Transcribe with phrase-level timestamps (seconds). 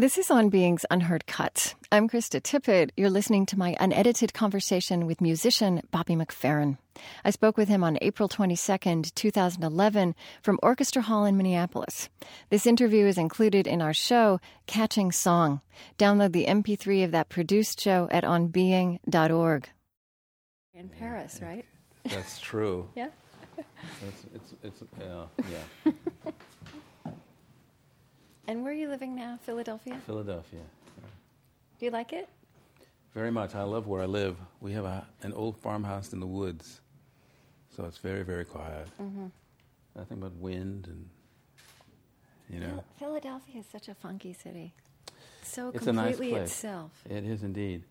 [0.00, 1.74] This is On Being's Unheard Cuts.
[1.92, 2.88] I'm Krista Tippett.
[2.96, 6.78] You're listening to my unedited conversation with musician Bobby McFerrin.
[7.22, 12.08] I spoke with him on April 22nd, 2011, from Orchestra Hall in Minneapolis.
[12.48, 15.60] This interview is included in our show, Catching Song.
[15.98, 19.68] Download the MP3 of that produced show at onbeing.org.
[20.72, 21.66] In Paris, right?
[22.04, 22.88] That's true.
[22.96, 23.10] Yeah.
[23.58, 25.26] It's, it's, it's uh,
[25.84, 25.92] yeah.
[28.50, 29.38] And where are you living now?
[29.42, 29.96] Philadelphia?
[30.04, 30.58] Philadelphia.
[31.78, 32.28] Do you like it?
[33.14, 33.54] Very much.
[33.54, 34.36] I love where I live.
[34.60, 36.80] We have a, an old farmhouse in the woods,
[37.76, 38.88] so it's very, very quiet.
[39.00, 39.26] Mm-hmm.
[39.94, 41.08] Nothing but wind and,
[42.52, 42.82] you know.
[42.98, 44.74] Philadelphia is such a funky city.
[45.44, 46.50] So It's a nice completely place.
[46.50, 46.90] itself.
[47.08, 47.84] It is indeed.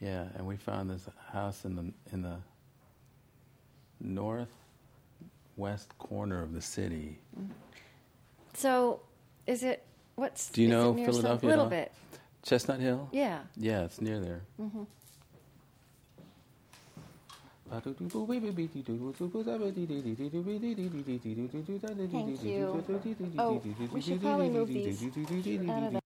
[0.00, 2.36] Yeah, and we found this house in the in the
[4.00, 7.18] northwest corner of the city.
[8.54, 9.00] So,
[9.46, 10.50] is it what's?
[10.50, 11.92] Do you know near some- Philadelphia A little bit.
[12.42, 13.08] Chestnut Hill?
[13.12, 13.40] Yeah.
[13.56, 14.40] Yeah, it's near there.
[14.60, 14.82] Mm-hmm.
[22.10, 22.84] Thank you.
[23.38, 23.62] Oh,
[23.92, 25.02] we should probably move these
[25.70, 26.00] out of the-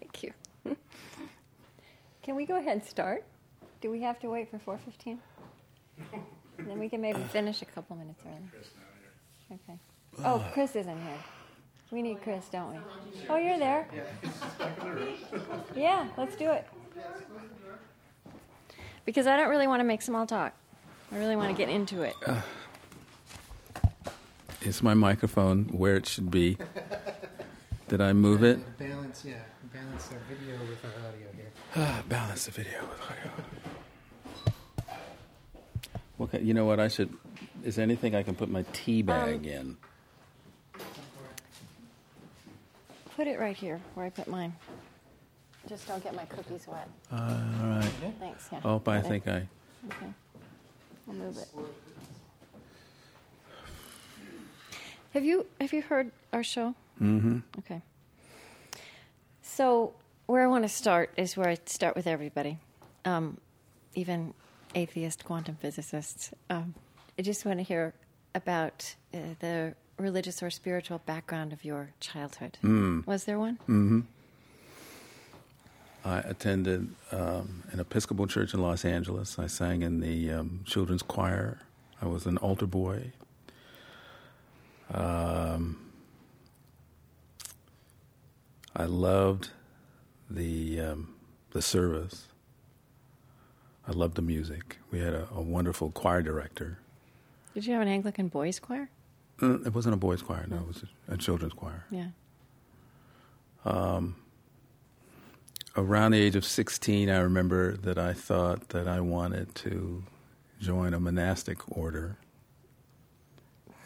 [0.00, 0.32] Thank you.
[2.22, 3.24] Can we go ahead and start?
[3.80, 5.18] Do we have to wait for four fifteen?
[6.58, 9.58] Then we can maybe finish a couple minutes early.
[9.68, 9.78] Okay.
[10.24, 11.18] Oh, Chris isn't here.
[11.90, 12.78] We need Chris, don't we?
[13.28, 13.88] Oh, you're there.
[15.74, 16.66] Yeah, let's do it.
[19.04, 20.52] Because I don't really want to make small talk.
[21.10, 22.14] I really want to get into it.
[24.62, 26.58] Is my microphone where it should be?
[27.88, 28.78] Did I move it?
[28.78, 29.34] Balance, yeah,
[29.72, 31.50] balance our video with our audio here.
[31.74, 33.32] Ah, balance the video with audio.
[36.20, 36.78] Okay, you know what?
[36.78, 37.12] I should.
[37.64, 39.76] Is there anything I can put my tea bag in?
[43.20, 44.54] Put it right here where I put mine.
[45.68, 46.88] Just don't get my cookies wet.
[47.12, 47.16] Uh,
[47.62, 47.92] all right.
[48.18, 48.48] Thanks.
[48.50, 48.60] Yeah.
[48.64, 49.46] Oh, I think I.
[49.88, 50.06] Okay.
[51.06, 51.48] I'll move it.
[55.12, 56.74] Have you have you heard our show?
[56.98, 57.40] Mm-hmm.
[57.58, 57.82] Okay.
[59.42, 59.92] So
[60.24, 62.56] where I want to start is where I start with everybody,
[63.04, 63.36] um,
[63.94, 64.32] even
[64.74, 66.30] atheist quantum physicists.
[66.48, 66.74] Um,
[67.18, 67.92] I just want to hear
[68.34, 72.58] about uh, the religious or spiritual background of your childhood.
[73.06, 73.56] Was there one?
[73.62, 74.00] Mm-hmm.
[76.04, 79.38] I attended um, an Episcopal church in Los Angeles.
[79.38, 81.60] I sang in the um, children's choir.
[82.00, 83.12] I was an altar boy.
[84.92, 85.78] Um,
[88.74, 89.50] I loved
[90.28, 91.14] the um,
[91.50, 92.28] the service.
[93.86, 94.78] I loved the music.
[94.90, 96.78] We had a, a wonderful choir director.
[97.54, 98.88] Did you have an Anglican boys choir?
[99.42, 100.46] Uh, it wasn't a boys' choir.
[100.48, 101.84] No, it was a, a children's choir.
[101.90, 102.08] Yeah.
[105.76, 110.04] around the age of 16, I remember that I thought that I wanted to
[110.60, 112.18] join a monastic order.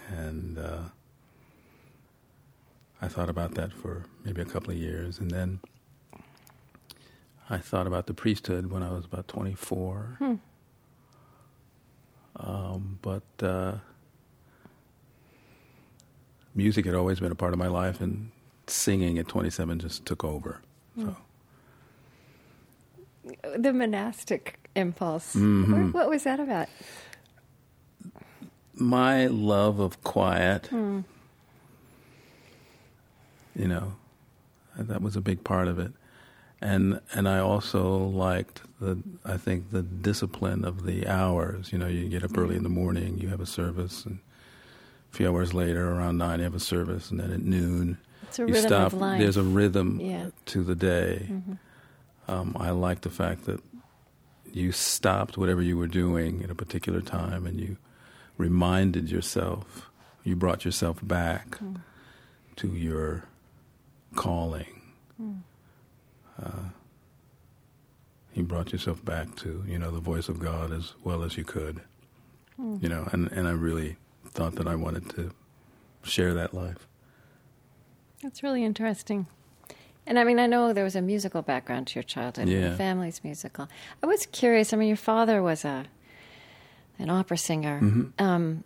[0.09, 0.81] And uh,
[3.03, 5.19] I thought about that for maybe a couple of years.
[5.19, 5.60] And then
[7.50, 10.19] I thought about the priesthood when I was about 24.
[12.36, 13.75] Um, but uh,
[16.54, 18.31] music had always been a part of my life, and
[18.66, 20.60] singing at 27 just took over.
[20.94, 21.06] Hmm.
[21.06, 21.16] So.
[23.56, 25.34] The monastic impulse.
[25.34, 25.87] Mhm.
[25.87, 26.69] What, what was that about?
[28.76, 31.00] my love of quiet, hmm.
[33.54, 33.94] you know,
[34.76, 35.92] that was a big part of it.
[36.60, 41.72] And and I also liked the I think the discipline of the hours.
[41.72, 42.65] You know, you get up early in hmm.
[42.65, 44.19] the morning, you have a service, and
[45.14, 48.41] a few hours later, around nine, you have a service, and then at noon, It's
[48.41, 48.92] a you rhythm stop.
[49.19, 50.30] There's a rhythm Yeah.
[50.47, 51.28] to the day.
[52.26, 53.60] Um, I like the fact that
[54.53, 57.76] you stopped whatever you were doing at a particular time and you
[58.38, 59.88] reminded yourself,
[60.24, 61.58] you brought yourself back
[62.56, 63.24] to your
[64.16, 64.80] calling.
[66.42, 66.71] Uh,
[68.34, 71.44] you brought yourself back to, you know, the voice of God as well as you
[71.44, 71.83] could.
[72.59, 73.97] You know, and, and I really
[74.34, 75.31] thought that I wanted to
[76.03, 76.86] share that life.
[78.22, 79.27] That's really interesting.
[80.07, 82.48] And I mean, I know there was a musical background to your childhood.
[82.48, 82.69] Yeah.
[82.69, 83.69] Your family's musical.
[84.03, 84.72] I was curious.
[84.72, 85.86] I mean, your father was a
[86.98, 88.22] an opera singer, Mm-hmm.
[88.25, 88.63] um,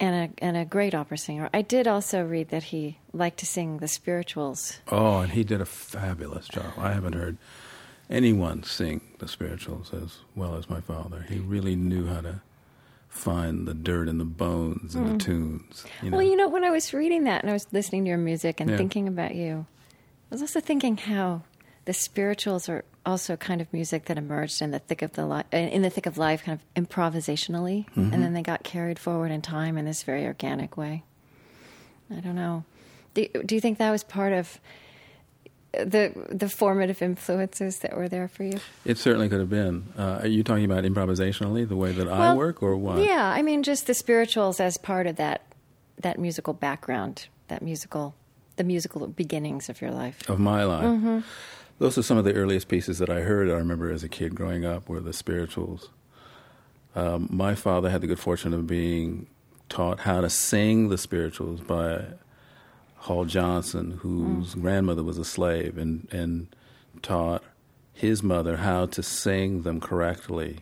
[0.00, 1.48] and a and a great opera singer.
[1.54, 4.80] I did also read that he liked to sing the spirituals.
[4.90, 6.72] Oh, and he did a fabulous job.
[6.76, 7.38] I haven't heard
[8.10, 11.24] anyone sing the spirituals as well as my father.
[11.28, 12.40] He really knew how to
[13.12, 15.84] find the dirt and the bones and the tunes.
[16.02, 16.16] You know?
[16.16, 18.58] Well, you know, when I was reading that and I was listening to your music
[18.58, 18.76] and Yeah.
[18.78, 19.66] thinking about you,
[20.30, 21.42] I was also thinking how
[21.84, 25.44] the spirituals are also kind of music that emerged in the thick of the li-
[25.52, 28.14] in the thick of life, kind of improvisationally, Mm-hmm.
[28.14, 31.02] and then they got carried forward in time in this very organic way.
[32.10, 32.64] I don't know.
[33.14, 34.58] Do, do you think that was part of
[35.72, 38.58] the the formative influences that were there for you?
[38.84, 39.92] It certainly could have been.
[39.96, 42.98] Uh, are you talking about improvisationally, the way that I work, or what?
[42.98, 45.42] Yeah, I mean, just the spirituals as part of that
[46.00, 48.14] that musical background, that musical,
[48.56, 50.28] the musical beginnings of your life.
[50.28, 50.84] Of my life.
[50.84, 51.20] Mm-hmm.
[51.78, 53.48] Those are some of the earliest pieces that I heard.
[53.48, 55.90] I remember as a kid growing up were the spirituals.
[56.94, 59.26] Um, my father had the good fortune of being
[59.68, 62.04] taught how to sing the spirituals by
[63.02, 66.46] Hall Johnson, whose grandmother was a slave, and, and
[67.02, 67.42] taught
[67.92, 70.60] his mother how to sing them correctly.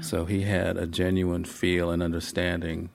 [0.00, 2.90] So he had a genuine feel and understanding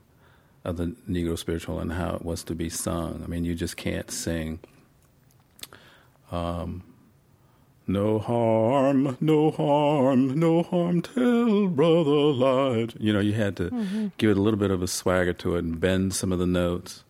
[0.64, 3.22] of the Negro spiritual and how it was to be sung.
[3.22, 4.60] I mean, you just can't sing.
[6.32, 6.82] Um,
[7.86, 12.94] no harm, no harm, no harm, tell brother light.
[12.98, 15.64] You know, you had to give it a little bit of a swagger to it
[15.64, 17.04] and bend some of the notes.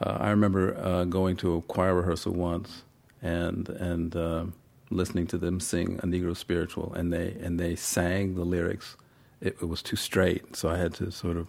[0.00, 2.82] Uh, I remember uh, going to a choir rehearsal once
[3.22, 4.44] and and uh,
[4.90, 8.96] listening to them sing a Negro spiritual, and they and they sang the lyrics.
[9.40, 11.48] It, it was too straight, so I had to sort of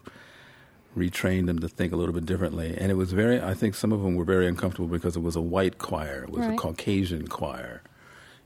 [0.98, 2.76] retrain them to think a little bit differently.
[2.78, 5.36] And it was very, I think some of them were very uncomfortable because it was
[5.36, 6.54] a white choir, it was Right.
[6.54, 7.82] a Caucasian choir,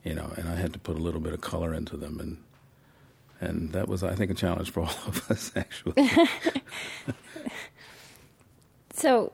[0.04, 2.36] you know, and I had to put a little bit of color into them, and
[3.40, 5.94] and that was, I think, a challenge for all of us actually.
[8.92, 9.32] So,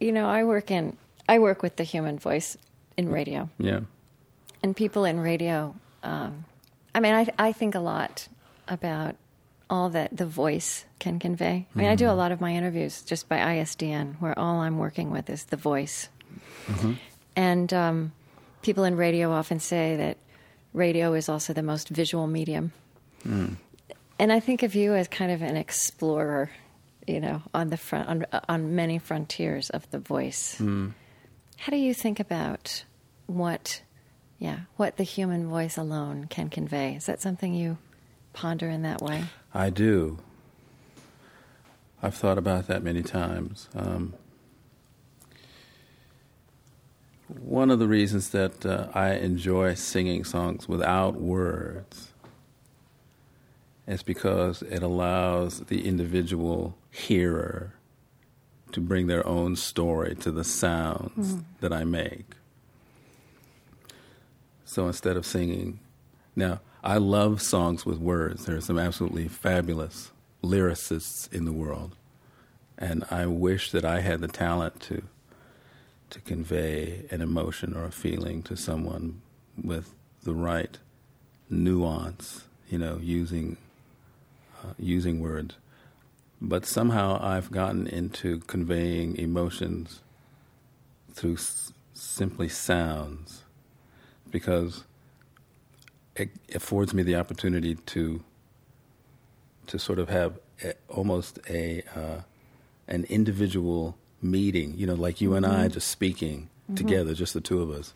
[0.00, 0.96] you know, I work in
[1.28, 2.56] I work with the human voice
[2.96, 3.80] in radio, yeah,
[4.62, 5.74] and people in radio.
[6.02, 6.44] Um,
[6.94, 8.28] I mean, I I think a lot
[8.68, 9.16] about
[9.68, 11.66] all that the voice can convey.
[11.74, 14.78] I mean, I do a lot of my interviews just by ISDN, where all I'm
[14.78, 16.08] working with is the voice.
[17.34, 18.12] And um,
[18.62, 20.16] people in radio often say that
[20.72, 22.72] radio is also the most visual medium.
[24.18, 26.50] And I think of you as kind of an explorer,
[27.06, 30.60] you know, on the front on, on many frontiers of the voice.
[31.58, 32.84] How do you think about
[33.26, 33.82] what,
[34.38, 36.94] yeah, what the human voice alone can convey?
[36.96, 37.78] Is that something you
[38.32, 39.24] ponder in that way?
[39.54, 40.18] I do.
[42.02, 43.68] I've thought about that many times.
[43.74, 44.14] Um,
[47.28, 52.12] one of the reasons that uh, I enjoy singing songs without words
[53.86, 57.74] is because it allows the individual hearer
[58.72, 62.34] to bring their own story to the sounds that I make.
[64.64, 65.78] So instead of singing,
[66.34, 68.46] now I love songs with words.
[68.46, 70.10] There are some absolutely fabulous
[70.42, 71.96] lyricists in the world,
[72.78, 75.02] and I wish that I had the talent to
[76.08, 79.20] to convey an emotion or a feeling to someone
[79.62, 80.78] with the right
[81.50, 82.44] nuance.
[82.68, 83.56] You know, using
[84.62, 85.54] uh, using words.
[86.40, 90.00] But somehow I've gotten into conveying emotions
[91.12, 93.42] through s- simply sounds.
[94.30, 94.84] Because
[96.14, 98.22] it affords me the opportunity to
[99.68, 102.20] to sort of have a, almost a uh,
[102.88, 107.62] an individual meeting, you know, like you and I just speaking together, just the two
[107.62, 107.92] of us.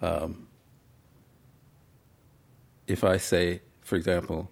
[0.00, 0.46] Um,
[2.86, 4.50] if I say, for example,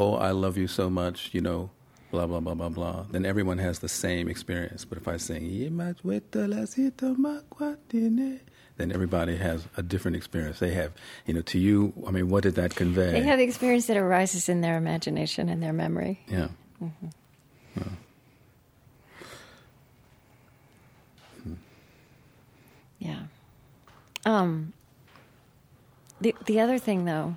[0.00, 1.70] "Oh, I love you so much," you know,
[2.12, 4.84] blah blah blah blah blah, then everyone has the same experience.
[4.88, 8.40] But if I sing, "Ye machueta la cita macuatine,"
[8.78, 10.58] then everybody has a different experience.
[10.60, 10.92] They have,
[11.26, 13.10] you know, to you, I mean, what did that convey?
[13.12, 16.20] They have the experience that arises in their imagination and their memory.
[16.28, 16.48] yeah.
[22.98, 23.22] Yeah.
[24.24, 24.72] Um,
[26.20, 27.36] the the other thing though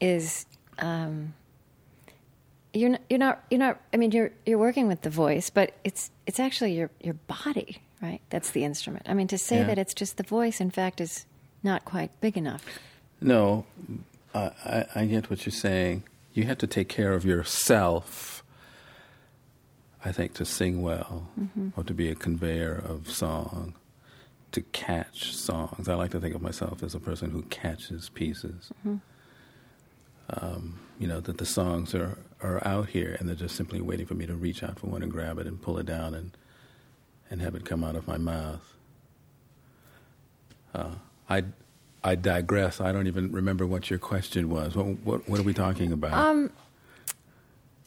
[0.00, 0.46] is
[0.78, 1.34] um,
[2.74, 3.80] you're not, you're not you're not.
[3.92, 7.78] I mean, you're you're working with the voice, but it's it's actually your your body,
[8.00, 8.20] right?
[8.30, 9.06] That's the instrument.
[9.08, 9.64] I mean, to say Yeah.
[9.64, 11.26] that it's just the voice, in fact, is
[11.62, 12.64] not quite big enough.
[13.20, 13.66] No,
[14.34, 16.04] I, I, I get what you're saying.
[16.34, 18.42] You have to take care of yourself,
[20.04, 21.28] I think, to sing well
[21.76, 23.74] or to be a conveyor of song,
[24.52, 25.88] to catch songs.
[25.88, 28.72] I like to think of myself as a person who catches pieces.
[30.30, 34.06] Um, you know, that the songs are, are out here and they're just simply waiting
[34.06, 36.36] for me to reach out for one and grab it and pull it down and,
[37.30, 38.74] and have it come out of my mouth.
[40.74, 40.94] Uh,
[41.28, 41.44] I,
[42.02, 42.80] I digress.
[42.80, 44.74] I don't even remember what your question was.
[44.74, 46.12] What, what, what are we talking about?
[46.12, 46.50] Um,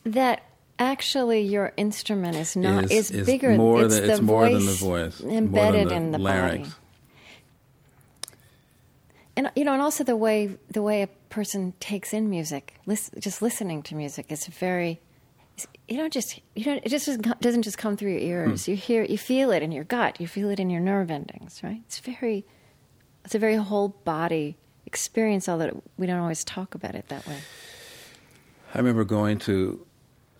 [0.04, 0.42] that
[0.78, 3.54] actually your instrument is not is, is, is bigger.
[3.56, 6.18] more it's than the it's more than the voice, more than embedded the in the
[6.18, 6.68] larynx.
[6.68, 6.80] body.
[9.36, 13.10] And you know, and also the way the way a person takes in music, lis-
[13.18, 15.00] just listening to music is very.
[15.88, 16.84] You don't just you don't.
[16.84, 17.08] It just
[17.40, 18.64] doesn't just come through your ears.
[18.64, 18.70] Hmm.
[18.72, 20.20] You hear, you feel it in your gut.
[20.20, 21.60] You feel it in your nerve endings.
[21.62, 21.82] Right?
[21.86, 22.44] It's very,
[23.24, 25.48] it's a very whole body experience.
[25.48, 27.38] Although we don't always talk about it that way.
[28.74, 29.86] I remember going to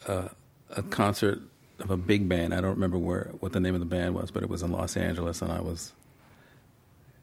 [0.07, 0.29] uh,
[0.71, 1.41] a concert
[1.81, 2.55] of a big band.
[2.55, 4.73] I don't remember where what the name of the band was, but it was in
[4.73, 5.93] Los Angeles, and I was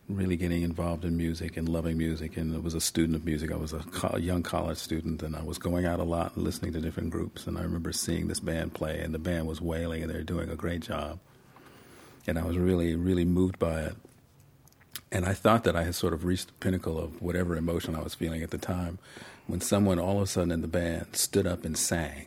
[0.09, 2.37] really getting involved in music and loving music.
[2.37, 3.51] And I was a student of music.
[3.51, 6.43] I was a, co- young college student, and I was going out a lot and
[6.43, 7.47] listening to different groups.
[7.47, 10.23] And I remember seeing this band play, and the band was wailing, and they were
[10.23, 11.19] doing a great job.
[12.27, 13.95] And I was really, really moved by it.
[15.11, 18.01] And I thought that I had sort of reached the pinnacle of whatever emotion I
[18.01, 18.97] was feeling at the time
[19.47, 22.25] when someone all of a sudden in the band stood up and sang.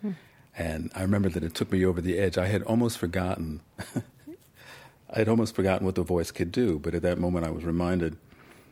[0.00, 0.12] Hmm.
[0.56, 2.38] And I remember that it took me over the edge.
[2.38, 3.60] I had almost forgotten,
[5.10, 6.78] I had almost forgotten what the voice could do.
[6.78, 8.16] But at that moment, I was reminded,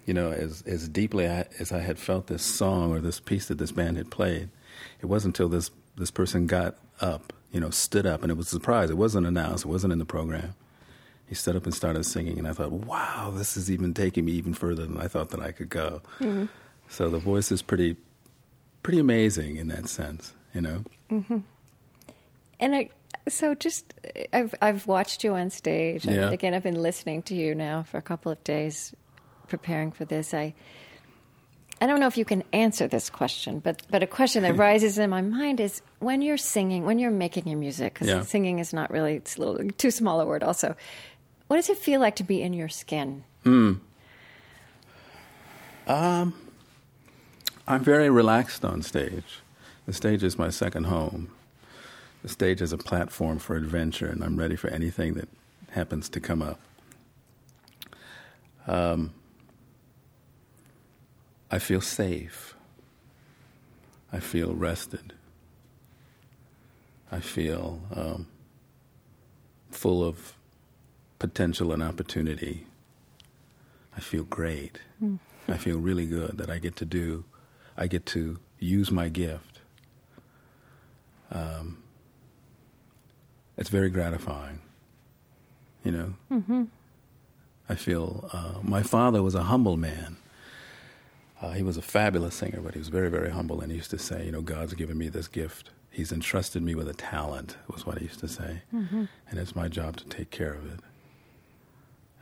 [0.06, 3.46] you know, as, as deeply I, as I had felt this song or this piece
[3.46, 4.48] that this band had played,
[5.00, 8.48] it wasn't until this, this person got up, you know, stood up, and it was
[8.48, 8.90] a surprise.
[8.90, 10.54] It wasn't announced, it wasn't in the program.
[11.26, 14.32] He stood up and started singing, and I thought, wow, this is even taking me
[14.32, 16.02] even further than I thought that I could go.
[16.18, 16.46] Mm-hmm.
[16.88, 17.96] So the voice is pretty,
[18.82, 20.84] pretty amazing in that sense, you know.
[21.10, 21.38] Mm-hmm.
[22.60, 22.90] And I,
[23.28, 23.94] so just
[24.32, 26.04] I've I've watched you on stage.
[26.04, 26.30] Yeah.
[26.30, 28.94] Again, I've been listening to you now for a couple of days,
[29.48, 30.32] preparing for this.
[30.34, 30.54] I
[31.80, 34.98] I don't know if you can answer this question, but but a question that rises
[34.98, 38.22] in my mind is when you're singing, when you're making your music, because Yeah.
[38.22, 40.42] singing is not really it's a little too small a word.
[40.42, 40.76] Also,
[41.48, 43.24] what does it feel like to be in your skin?
[43.44, 43.80] Mm.
[45.86, 46.34] Um,
[47.68, 49.40] I'm very relaxed on stage.
[49.86, 51.28] The stage is my second home.
[52.24, 55.28] The stage is a platform for adventure, and I'm ready for anything that
[55.72, 56.58] happens to come up.
[58.66, 59.12] Um,
[61.50, 62.54] I feel safe.
[64.10, 65.12] I feel rested.
[67.12, 68.26] I feel um,
[69.70, 70.32] full of
[71.18, 72.66] potential and opportunity.
[73.94, 74.78] I feel great.
[75.46, 77.24] I feel really good that I get to do,
[77.76, 79.60] I get to use my gift.
[81.30, 81.83] Um,
[83.56, 84.60] it's very gratifying,
[85.84, 86.14] you know.
[86.30, 86.64] Mm-hmm.
[87.68, 90.16] I feel uh, my father was a humble man.
[91.40, 93.60] Uh, he was a fabulous singer, but he was very, very humble.
[93.60, 95.70] And he used to say, you know, God's given me this gift.
[95.90, 98.62] He's entrusted me with a talent, was what he used to say.
[99.30, 100.80] And it's my job to take care of it.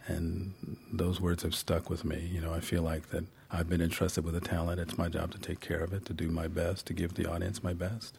[0.07, 0.55] And
[0.93, 2.29] those words have stuck with me.
[2.33, 4.81] You know, I feel like that I've been entrusted with a talent.
[4.81, 7.31] It's my job to take care of it, to do my best, to give the
[7.31, 8.19] audience my best.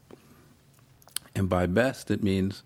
[1.35, 2.63] And by best, it means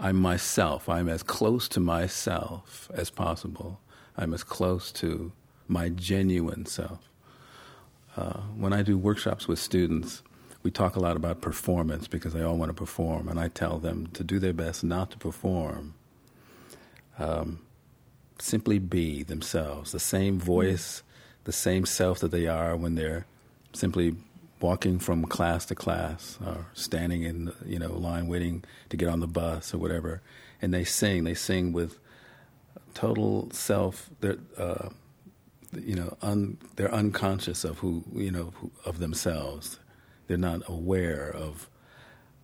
[0.00, 0.88] I'm myself.
[0.88, 3.80] I'm as close to myself as possible.
[4.16, 5.32] I'm as close to
[5.68, 7.10] my genuine self.
[8.16, 10.22] Uh, when I do workshops with students,
[10.62, 13.78] we talk a lot about performance because they all want to perform, and I tell
[13.78, 15.94] them to do their best not to perform.
[17.18, 17.60] Um,
[18.38, 21.02] simply be themselves, the same voice,
[21.44, 23.26] the same self that they are when they're
[23.74, 24.16] simply
[24.60, 29.20] walking from class to class or standing in you know line waiting to get on
[29.20, 30.22] the bus or whatever,
[30.60, 31.24] and they sing.
[31.24, 31.98] They sing with
[32.94, 34.10] total self.
[34.20, 34.90] They're uh,
[35.78, 39.78] you know un, they're unconscious of who you know who, of themselves.
[40.26, 41.68] They're not aware of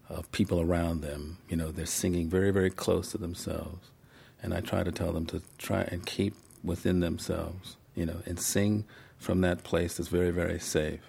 [0.08, 1.38] of people around them.
[1.48, 3.90] You know, they're singing very very close to themselves,
[4.42, 7.76] and I try to tell them to try and keep within themselves.
[7.94, 8.84] You know, and sing
[9.18, 11.00] from that place that's very very safe.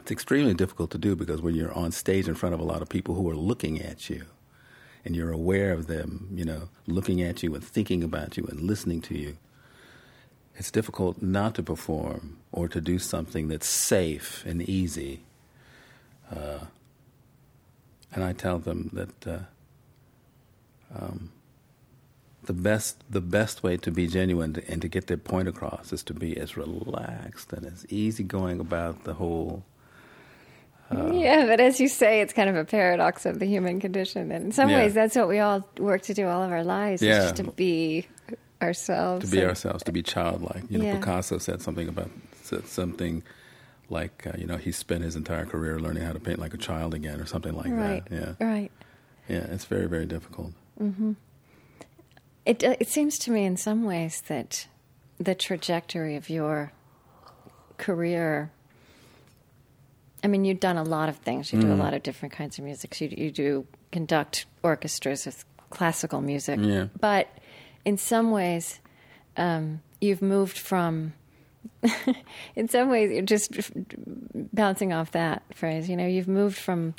[0.00, 2.82] It's extremely difficult to do because when you're on stage in front of a lot
[2.82, 4.24] of people who are looking at you
[5.04, 8.60] and you're aware of them, you know, looking at you and thinking about you and
[8.62, 9.36] listening to you,
[10.56, 15.20] it's difficult not to perform or to do something that's safe and easy.
[16.34, 16.60] Uh,
[18.12, 19.38] and I tell them that uh,
[20.98, 21.30] um,
[22.44, 25.92] the best the best way to be genuine to, and to get their point across
[25.92, 29.62] is to be as relaxed and as easygoing about the whole
[30.92, 34.30] yeah, but as you say, it's kind of a paradox of the human condition.
[34.32, 34.78] And in some Yeah.
[34.78, 37.20] ways, that's what we all work to do all of our lives, is Yeah.
[37.22, 38.06] just to be
[38.62, 39.24] ourselves.
[39.24, 40.64] to be and- ourselves, to be childlike.
[40.68, 40.96] You know, Yeah.
[40.96, 42.10] Picasso said something about
[42.42, 43.22] said something
[43.88, 46.58] like uh, you know he spent his entire career learning how to paint like a
[46.58, 48.04] child again, or something like Right.
[48.10, 48.36] that.
[48.40, 48.70] Yeah, Right.
[49.28, 50.52] yeah, it's very very difficult.
[52.46, 54.66] It, uh, it seems to me in some ways that
[55.18, 56.72] the trajectory of your
[57.76, 58.50] career
[60.22, 61.52] I mean, you've done a lot of things.
[61.52, 63.00] You do a lot of different kinds of music.
[63.00, 66.60] You, you do conduct orchestras with classical music.
[66.62, 66.88] Yeah.
[66.98, 67.28] But
[67.84, 68.80] in some ways,
[69.36, 71.14] um, you've moved from.
[72.56, 73.52] in some ways, you're just
[74.52, 75.88] bouncing off that phrase.
[75.88, 76.94] You know, you've moved from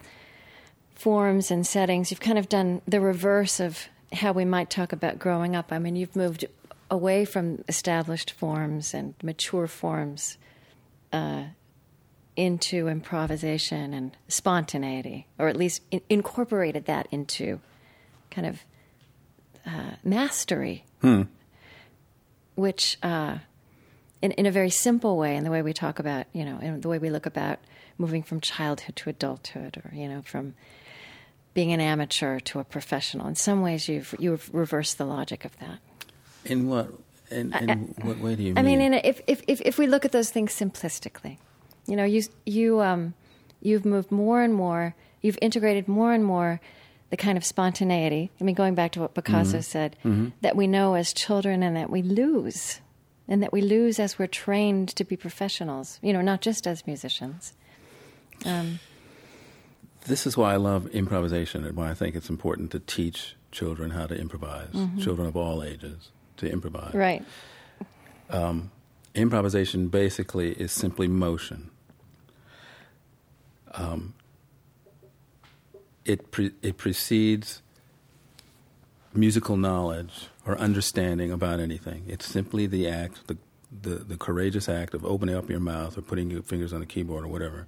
[0.95, 2.11] forms and settings.
[2.11, 5.71] You've kind of done the reverse of how we might talk about growing up.
[5.71, 6.45] I mean, you've moved
[6.89, 10.37] away from established forms and mature forms
[11.13, 11.45] uh,
[12.35, 17.59] into improvisation and spontaneity, or at least in- incorporated that into
[18.29, 18.59] kind of
[19.65, 20.85] uh, mastery,
[22.55, 23.37] which, uh,
[24.21, 26.81] in, in a very simple way, in the way we talk about, you know, in
[26.81, 27.59] the way we look about
[27.97, 30.53] moving from childhood to adulthood, or you know, from
[31.53, 33.27] being an amateur to a professional.
[33.27, 35.79] In some ways, you've you've reversed the logic of that.
[36.45, 36.89] In what?
[37.29, 38.79] In, in what way do you I mean?
[38.79, 41.37] mean, in a, if, if if if we look at those things simplistically,
[41.87, 43.13] you know, you you um,
[43.61, 44.95] you've moved more and more.
[45.21, 46.59] You've integrated more and more
[47.09, 48.31] the kind of spontaneity.
[48.39, 49.97] I mean, going back to what Picasso said,
[50.41, 52.79] that we know as children and that we lose,
[53.27, 55.99] and that we lose as we're trained to be professionals.
[56.01, 57.53] You know, not just as musicians.
[58.45, 58.79] Um,
[60.07, 63.91] this is why I love improvisation and why I think it's important to teach children
[63.91, 66.93] how to improvise, children of all ages to improvise.
[66.95, 67.23] right.
[69.13, 71.69] Improvisation basically is simply motion.
[73.73, 74.13] Um,
[76.05, 77.61] it pre- it precedes
[79.13, 82.05] musical knowledge or understanding about anything.
[82.07, 83.37] It's simply the act, the,
[83.81, 86.85] the the courageous act of opening up your mouth or putting your fingers on the
[86.85, 87.67] keyboard or whatever,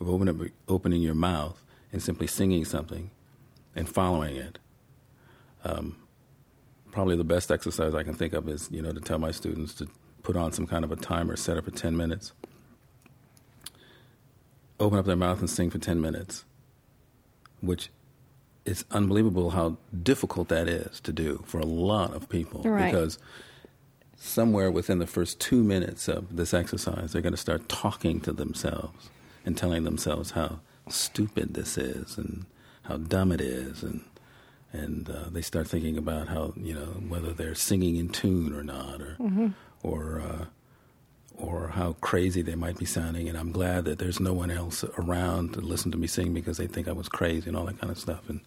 [0.00, 3.10] of opening opening your mouth and simply singing something
[3.74, 4.58] and following it.
[5.64, 5.96] Um,
[6.92, 9.74] probably the best exercise I can think of is you know to tell my students
[9.74, 9.88] to
[10.28, 12.32] put on some kind of a timer, set it for ten minutes,
[14.78, 16.44] open up their mouth and sing for ten minutes,
[17.62, 17.88] which
[18.66, 22.60] it's unbelievable how difficult that is to do for a lot of people.
[22.62, 22.92] Right.
[22.92, 23.18] because
[24.18, 28.32] somewhere within the first two minutes of this exercise, they're going to start talking to
[28.32, 29.08] themselves
[29.46, 30.60] and telling themselves how
[30.90, 32.44] stupid this is and
[32.82, 34.04] how dumb it is, and
[34.74, 38.62] and uh, they start thinking about how you know whether they're singing in tune or
[38.62, 39.16] not, or
[39.82, 40.44] or uh,
[41.36, 43.28] or how crazy they might be sounding.
[43.28, 46.58] And I'm glad that there's no one else around to listen to me sing because
[46.58, 48.28] they think I was crazy and all that kind of stuff.
[48.28, 48.40] And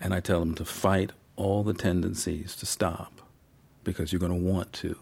[0.00, 3.20] and I tell them to fight all the tendencies to stop
[3.84, 4.96] because you're going to want to.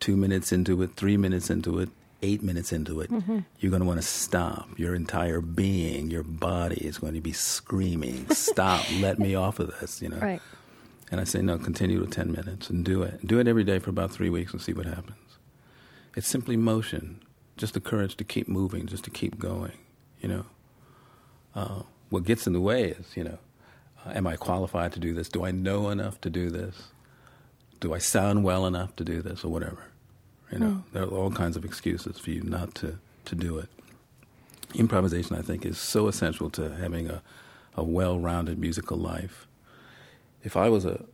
[0.00, 1.90] Two minutes into it, three minutes into it,
[2.22, 3.10] eight minutes into it,
[3.58, 4.68] you're going to want to stop.
[4.78, 8.84] Your entire being, your body is going to be screaming, "Stop!
[9.00, 10.18] let me off of this!" You know.
[10.18, 10.40] Right.
[11.10, 13.26] And I say, no, continue to 10 minutes and do it.
[13.26, 15.16] Do it every day for about three weeks and see what happens.
[16.16, 17.20] It's simply motion,
[17.56, 19.78] just the courage to keep moving, just to keep going,
[20.20, 20.44] you know.
[21.54, 23.38] Uh, what gets in the way is, you know,
[24.06, 25.28] uh, am I qualified to do this?
[25.28, 26.88] Do I know enough to do this?
[27.80, 29.84] Do I sound well enough to do this or whatever?
[30.52, 33.68] You know, there are all kinds of excuses for you not to, to do it.
[34.74, 37.22] Improvisation, I think, is so essential to having a,
[37.76, 39.46] a well rounded musical life
[40.42, 41.04] if I was a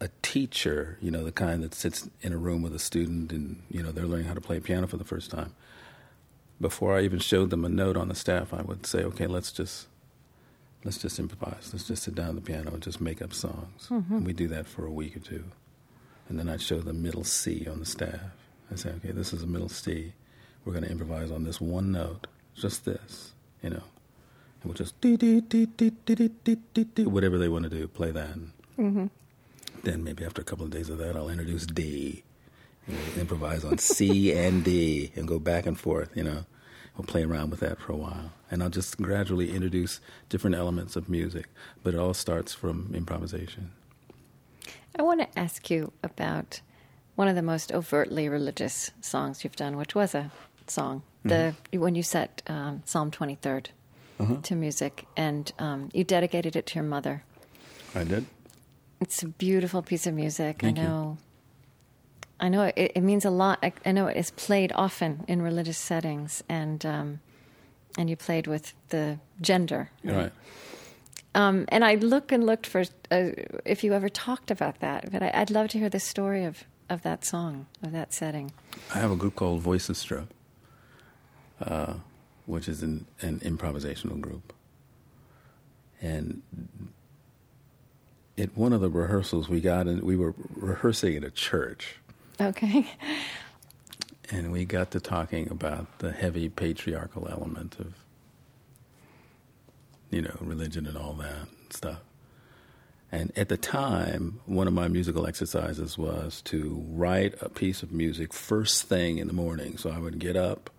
[0.00, 3.62] a teacher, you know, the kind that sits in a room with a student and
[3.70, 5.54] you know they're learning how to play piano for the first time.
[6.60, 9.52] Before I even showed them a note on the staff, I would say, "Okay, let's
[9.52, 9.86] just
[10.84, 11.70] let's just improvise.
[11.72, 14.16] Let's just sit down at the piano and just make up songs." Mm-hmm.
[14.16, 15.44] And we do that for a week or two,
[16.28, 18.20] and then I'd show the middle C on the staff.
[18.72, 20.12] I say, "Okay, this is a middle C.
[20.64, 23.82] We're going to improvise on this one note, just this, you know."
[24.62, 27.88] And we'll just dee dee dee dee dee dee dee whatever they want to do,
[27.88, 28.30] play that.
[28.36, 28.52] And,
[29.82, 32.22] then maybe after a couple of days of that, I'll introduce D.
[32.86, 36.44] And we'll improvise on C and D and go back and forth, you know.
[36.96, 38.32] We'll play around with that for a while.
[38.50, 41.46] And I'll just gradually introduce different elements of music.
[41.82, 43.70] But it all starts from improvisation.
[44.98, 46.60] I want to ask you about
[47.14, 50.30] one of the most overtly religious songs you've done, which was a
[50.66, 51.02] song.
[51.22, 56.74] The when you set um, Psalm twenty to music, and um, you dedicated it to
[56.74, 57.22] your mother.
[57.94, 58.26] I did?
[59.00, 60.60] It's a beautiful piece of music.
[60.60, 60.88] Thank I you.
[60.88, 61.18] know.
[62.38, 63.58] I know it, it means a lot.
[63.62, 67.20] I, I know it is played often in religious settings, and um,
[67.98, 69.90] and you played with the gender.
[70.02, 70.32] You're right.
[71.34, 73.30] Um, and I look and looked for uh,
[73.64, 76.64] if you ever talked about that, but I, I'd love to hear the story of,
[76.88, 78.52] of that song, of that setting.
[78.92, 80.26] I have a group called Voicestra,
[81.64, 81.94] uh,
[82.46, 84.52] which is an, an improvisational group.
[86.02, 86.42] And
[88.40, 91.96] at one of the rehearsals we got in, we were rehearsing at a church.
[92.40, 92.86] Okay.
[94.30, 97.94] and we got to talking about the heavy patriarchal element of,
[100.10, 102.00] you know, religion and all that stuff.
[103.12, 107.90] And at the time, one of my musical exercises was to write a piece of
[107.90, 109.76] music first thing in the morning.
[109.76, 110.70] So I would get up,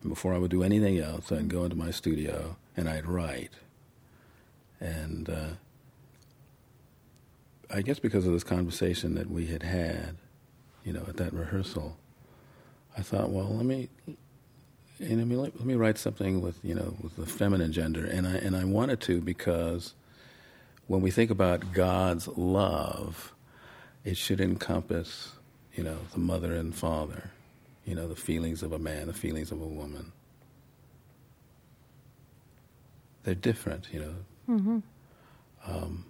[0.00, 3.50] and before I would do anything else, I'd go into my studio and I'd write.
[4.78, 5.48] And uh,
[7.72, 10.16] I guess because of this conversation that we had had,
[10.84, 11.96] you know, at that rehearsal,
[12.98, 13.88] I thought, well, let me,
[14.98, 18.26] you know, let, let me write something with, you know, with the feminine gender, and
[18.26, 19.94] I and I wanted to because
[20.88, 23.32] when we think about God's love,
[24.04, 25.32] it should encompass,
[25.74, 27.30] you know, the mother and father,
[27.86, 30.12] you know, the feelings of a man, the feelings of a woman.
[33.22, 34.14] They're different, you know.
[34.48, 34.78] Mm-hmm.
[35.66, 36.06] Um,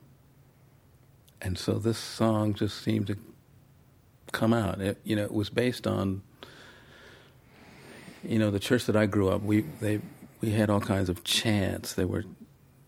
[1.42, 3.16] and so this song just seemed to
[4.32, 4.80] come out.
[4.80, 6.22] It, you know, it was based on,
[8.22, 9.42] you know, the church that I grew up.
[9.42, 10.00] We they
[10.40, 11.94] we had all kinds of chants.
[11.94, 12.24] There were,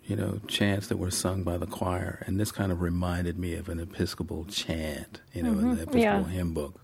[0.05, 3.55] you know, chants that were sung by the choir, and this kind of reminded me
[3.55, 5.21] of an Episcopal chant.
[5.33, 5.61] You know, Mm-hmm.
[5.71, 6.25] in the Episcopal Yeah.
[6.29, 6.79] hymn book.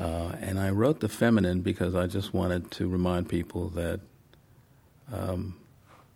[0.00, 3.98] Uh, and I wrote the feminine because I just wanted to remind people that
[5.12, 5.56] um,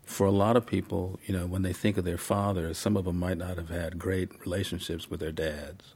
[0.04, 3.04] for a lot of people, you know, when they think of their fathers, some of
[3.04, 5.94] them might not have had great relationships with their dads.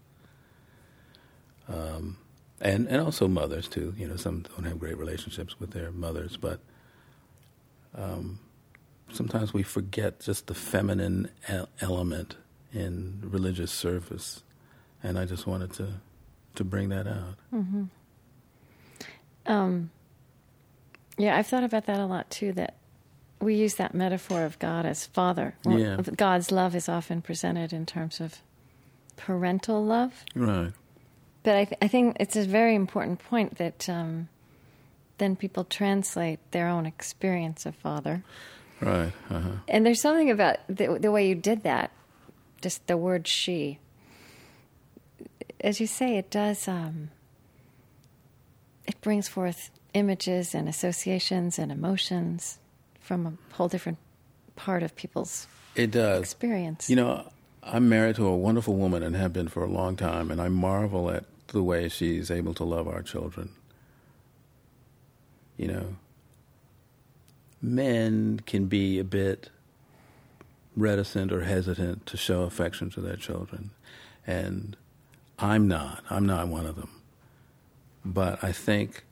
[1.68, 2.18] Um,
[2.60, 3.94] and, and also mothers, too.
[3.98, 6.60] You know, some don't have great relationships with their mothers, but
[7.94, 8.38] um,
[9.12, 11.28] sometimes we forget just the feminine
[11.80, 12.36] element
[12.72, 14.42] in religious service.
[15.02, 16.00] And I just wanted to,
[16.54, 17.34] to bring that out.
[19.46, 19.90] Um,
[21.18, 22.52] yeah, I've thought about that a lot too.
[22.52, 22.76] That
[23.40, 25.55] we use that metaphor of God as Father.
[25.64, 25.96] Well, Yeah.
[26.16, 28.40] God's love is often presented in terms of
[29.16, 30.72] parental love, Right.
[31.42, 34.29] but I, th- I think it's a very important point that um,
[35.18, 38.22] then people translate their own experience of Father.
[38.81, 39.12] Right.
[39.31, 39.51] Uh-huh.
[39.68, 41.90] And there's something about the, the way you did that,
[42.61, 43.79] just the word she.
[45.61, 47.11] As you say, it does, um,
[48.87, 52.59] it brings forth images and associations and emotions
[53.06, 53.98] from a whole different
[54.56, 56.20] part of people's It does.
[56.22, 56.90] experience.
[56.90, 57.30] You know,
[57.62, 60.48] I'm married to a wonderful woman and have been for a long time, and I
[60.48, 63.50] marvel at the way she's able to love our children.
[65.56, 65.96] You know,
[67.62, 69.50] men can be a bit
[70.76, 73.70] reticent or hesitant to show affection to their children,
[74.26, 74.76] and
[75.38, 76.04] I'm not.
[76.10, 76.90] I'm not one of them.
[78.04, 79.04] But I think,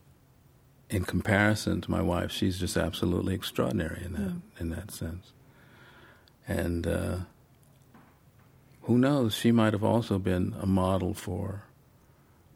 [0.89, 5.31] in comparison to my wife, she's just absolutely extraordinary in that in that sense.
[6.47, 7.17] And uh,
[8.83, 9.33] who knows?
[9.35, 11.63] She might have also been a model for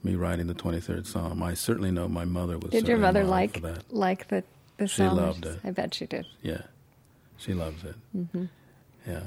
[0.03, 1.41] me writing the 23rd Psalm.
[1.43, 2.71] I certainly know my mother was.
[2.71, 3.91] did your mother like that?
[3.91, 4.43] like the
[4.77, 5.17] the She psalm?
[5.17, 5.59] loved it.
[5.63, 6.25] I bet she did.
[6.41, 6.61] Yeah,
[7.37, 7.95] she loves it.
[8.15, 8.45] Mm-hmm.
[9.07, 9.23] Yeah,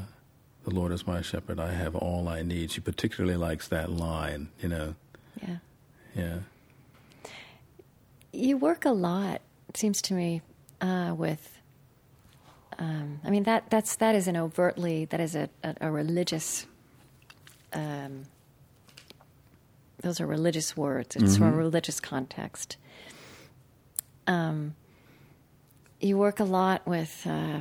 [0.65, 2.71] the Lord is my shepherd; I have all I need.
[2.71, 4.49] She particularly likes that line.
[4.62, 4.95] You know,
[5.43, 5.57] Yeah.
[6.15, 6.38] yeah,
[8.33, 10.42] You work a lot, it seems to me,
[10.81, 11.59] uh, with.
[12.79, 16.66] Um, I mean that that's that is an overtly that is a a, a religious.
[17.73, 18.25] Um,
[20.03, 21.14] those are religious words.
[21.14, 22.77] It's from a religious context.
[24.27, 24.75] Um,
[26.01, 27.61] you work a lot with uh,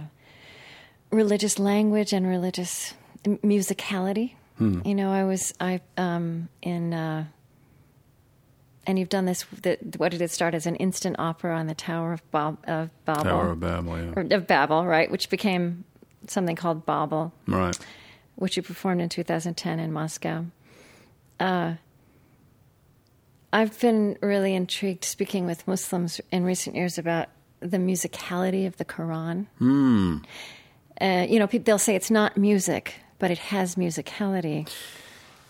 [1.12, 2.93] religious language and religious
[3.25, 4.34] musicality.
[4.86, 6.93] You know, I was I um, in.
[6.93, 7.25] Uh,
[8.88, 9.46] and you've done this.
[9.62, 12.89] The, what did it start as an instant opera on the Tower of, Bob, of
[13.06, 13.98] Babel, Tower of Babel.
[13.98, 15.10] Yeah, or of Babel, right?
[15.10, 15.84] Which became
[16.28, 17.78] something called Bobble, right.
[18.36, 20.46] which you performed in 2010 in Moscow.
[21.39, 21.76] Uh,
[23.54, 28.86] I've been really intrigued speaking with Muslims in recent years about the musicality of the
[28.86, 29.48] Quran.
[29.58, 30.17] Hmm.
[31.00, 34.70] Uh, you know, people, they'll say it's not music, but it has musicality.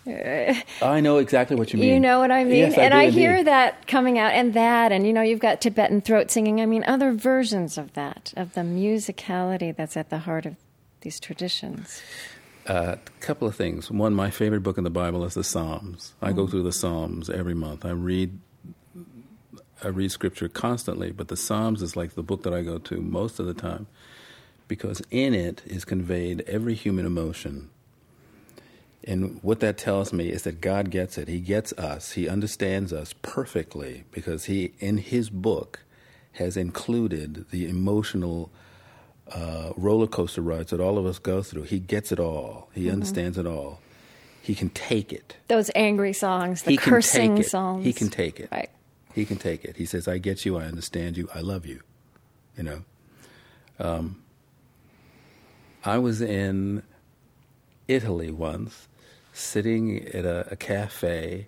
[0.08, 1.90] I know exactly what you mean.
[1.94, 2.56] You know what I mean?
[2.60, 3.20] Yes, I and do I indeed.
[3.20, 6.60] hear that coming out, and that, and you know, you've got Tibetan throat singing.
[6.60, 10.56] I mean, other versions of that, of the musicality that's at the heart of
[11.02, 12.02] these traditions.
[12.68, 13.90] A Uh, couple of things.
[13.92, 16.14] One, my favorite book in the Bible is the Psalms.
[16.22, 17.86] I go through the Psalms every month.
[17.86, 18.38] I read
[19.84, 23.02] I read scripture constantly, but the Psalms is like the book that I go to
[23.02, 23.88] most of the time
[24.68, 27.70] because in it is conveyed every human emotion.
[29.04, 31.28] And what that tells me is that God gets it.
[31.28, 32.12] He gets us.
[32.12, 35.80] He understands us perfectly because he in his book
[36.34, 38.52] has included the emotional
[39.32, 41.64] uh, roller coaster rides that all of us go through.
[41.64, 42.70] He gets it all.
[42.74, 43.80] He understands it all.
[44.42, 45.38] He can take it.
[45.48, 47.86] Those angry songs, the He cursing songs.
[47.86, 48.50] He can take it.
[48.52, 48.70] Right.
[49.14, 49.78] He can take it.
[49.78, 51.82] He says, I get you, I understand you, I love you.
[52.58, 52.82] You know?
[53.80, 54.24] Um,
[55.84, 56.84] I was in
[57.88, 58.88] Italy once,
[59.42, 61.48] sitting at a, a cafe,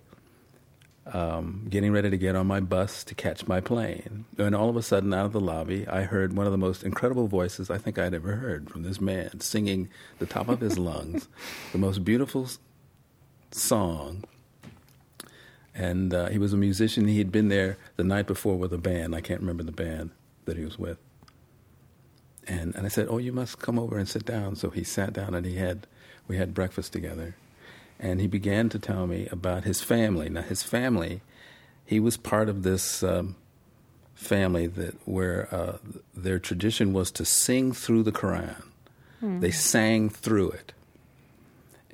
[1.12, 4.24] um, getting ready to get on my bus to catch my plane.
[4.38, 6.82] And all of a sudden, out of the lobby, I heard one of the most
[6.82, 10.78] incredible voices I think I'd ever heard from this man singing the top of his
[10.78, 11.28] lungs,
[11.72, 12.48] the most beautiful
[13.50, 14.24] song.
[15.74, 17.08] And uh, he was a musician.
[17.08, 19.14] He had been there the night before with a band.
[19.14, 20.10] I can't remember the band
[20.44, 20.98] that he was with.
[22.46, 24.56] And, and I said, Oh, you must come over and sit down.
[24.56, 25.86] So he sat down and he had,
[26.28, 27.36] we had breakfast together.
[27.98, 30.28] And he began to tell me about his family.
[30.28, 31.22] Now, his family,
[31.86, 33.36] he was part of this um,
[34.14, 35.78] family that where uh,
[36.14, 38.62] their tradition was to sing through the Quran.
[39.22, 39.40] Mm.
[39.40, 40.72] They sang through it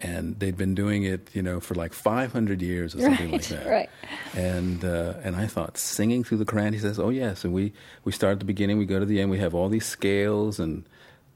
[0.02, 3.48] and they'd been doing it, you know, for like 500 years or something right, like
[3.48, 3.66] that.
[3.66, 3.90] Right.
[4.34, 6.72] And uh, and I thought singing through the Quran.
[6.72, 7.72] He says, "Oh yes." And we
[8.04, 9.30] we start at the beginning, we go to the end.
[9.30, 10.84] We have all these scales, and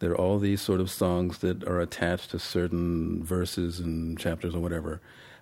[0.01, 4.55] there are all these sort of songs that are attached to certain verses and chapters
[4.55, 5.01] or whatever.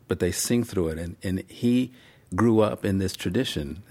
[0.09, 1.93] But they sing through it, and and he
[2.35, 3.83] grew up in this tradition.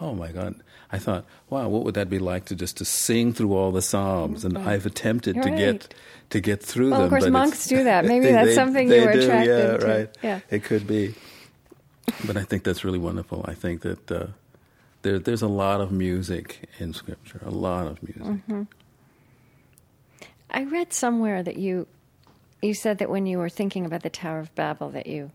[0.00, 0.54] Oh my God!
[0.92, 3.82] I thought, wow, what would that be like to just to sing through all the
[3.82, 4.44] psalms?
[4.44, 5.58] And I've attempted You're to right.
[5.58, 5.94] get
[6.30, 7.12] to get through Well, them.
[7.14, 8.04] of course, monks do that.
[8.04, 9.86] Maybe they- that's something they you were do, attracted yeah, to.
[9.86, 10.18] Right.
[10.22, 10.40] Yeah.
[10.50, 11.14] It could be.
[12.26, 13.44] But I think that's really wonderful.
[13.48, 14.26] I think that uh,
[15.02, 17.40] there, there's a lot of music in Scripture.
[17.44, 18.22] A lot of music.
[18.22, 18.62] Mm-hmm.
[20.50, 21.86] I read somewhere that you
[22.62, 25.30] you said that when you were thinking about the Tower of Babel that you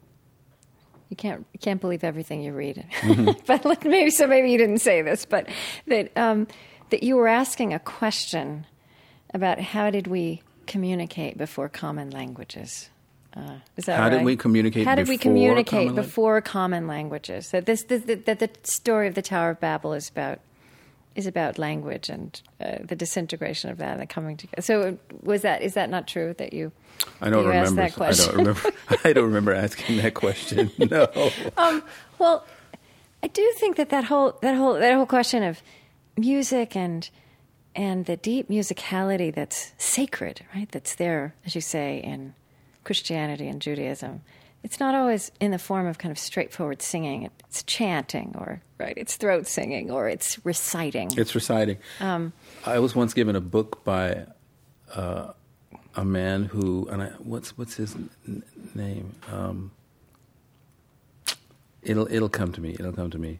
[1.09, 2.85] you can't you can't believe everything you read.
[3.45, 5.47] but like, maybe so maybe you didn't say this, but
[5.87, 6.47] that um,
[6.89, 8.65] that you were asking a question
[9.33, 12.89] about how did we communicate before common languages.
[13.35, 17.49] Uh, is that How did we communicate How did we communicate common before common languages?
[17.49, 20.39] That this, this that, that the story of the Tower of Babel is about
[21.15, 24.61] is about language and uh, the disintegration of that and the coming together.
[24.61, 26.71] So was that is that not true that you?
[27.21, 27.81] I don't you asked remember.
[27.89, 28.23] that question?
[28.23, 28.71] I don't remember.
[29.03, 30.71] I don't remember asking that question.
[30.79, 31.07] No.
[31.57, 31.83] Um,
[32.19, 32.45] well,
[33.21, 35.61] I do think that that whole that whole that whole question of
[36.17, 37.09] music and
[37.75, 40.69] and the deep musicality that's sacred, right?
[40.71, 42.35] That's there, as you say, in
[42.83, 44.21] Christianity and Judaism.
[44.63, 47.29] It's not always in the form of kind of straightforward singing.
[47.49, 48.93] It's chanting, or right?
[48.95, 51.11] It's throat singing, or it's reciting.
[51.17, 51.77] It's reciting.
[51.99, 52.31] Um,
[52.65, 54.25] I was once given a book by
[54.95, 55.33] uh,
[55.95, 59.15] a man who, and I, what's what's his n- name?
[59.31, 59.71] Um,
[61.81, 62.71] it'll it'll come to me.
[62.79, 63.39] It'll come to me.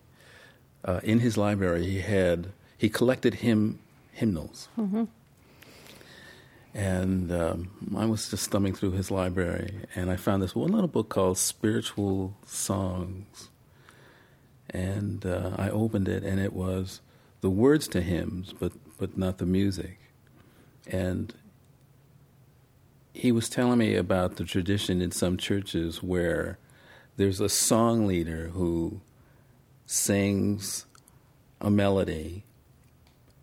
[0.84, 3.80] Uh, in his library, he had he collected hymn
[4.12, 4.68] hymnals,
[6.74, 10.88] and um, I was just thumbing through his library, and I found this one little
[10.88, 13.50] book called Spiritual Songs.
[14.70, 17.02] And uh, I opened it, and it was
[17.42, 20.00] the words to hymns, but but not the music.
[20.88, 21.34] And
[23.14, 26.58] he was telling me about the tradition in some churches where
[27.18, 29.02] there's a song leader who
[29.86, 30.86] sings
[31.62, 32.44] a melody,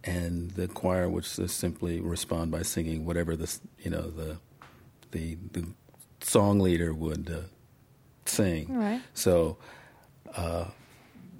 [0.04, 4.38] and the choir would just simply respond by singing whatever the you know the
[5.10, 5.66] the the
[6.20, 7.40] song leader would uh,
[8.26, 8.74] sing.
[8.76, 9.02] Right.
[9.14, 9.56] So.
[10.36, 10.66] Uh,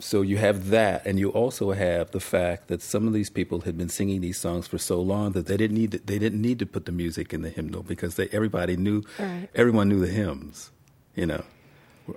[0.02, 3.60] so you have that, and you also have the fact that some of these people
[3.60, 6.40] had been singing these songs for so long that they didn't need to, they didn't
[6.40, 9.48] need to put the music in the hymnal because they, everybody knew Right.
[9.54, 10.70] everyone knew the hymns.
[11.14, 11.44] You know,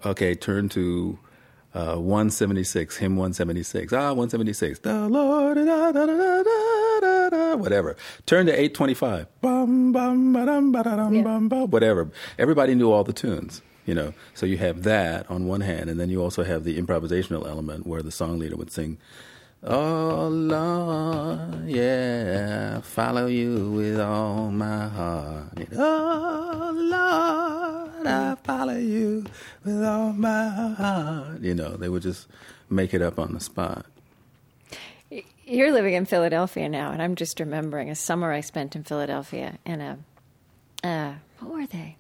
[0.06, 1.20] okay, turn to
[1.76, 3.92] uh, 176, hymn 176.
[3.94, 4.80] Ah, 176.
[4.80, 7.96] The Lord, da, da, da, da, da, da, whatever.
[8.26, 9.28] Turn to 825.
[9.42, 11.24] Bum, bum, ba-dum, ba-da-dum, Yeah.
[11.24, 12.10] bum, bum, whatever.
[12.38, 13.62] Everybody knew all the tunes.
[13.86, 16.82] You know, so you have that on one hand, and then you also have the
[16.82, 18.98] improvisational element where the song leader would sing,
[19.66, 25.68] "Oh Lord, yeah, I follow you with all my heart.
[25.78, 29.26] Oh Lord, I follow you
[29.64, 32.28] with all my heart." You know, they would just
[32.70, 33.86] make it up on the spot.
[35.46, 39.60] You're living in Philadelphia now, and I'm just remembering a summer I spent in Philadelphia
[39.66, 39.98] in a,
[40.84, 41.98] uh, what were they?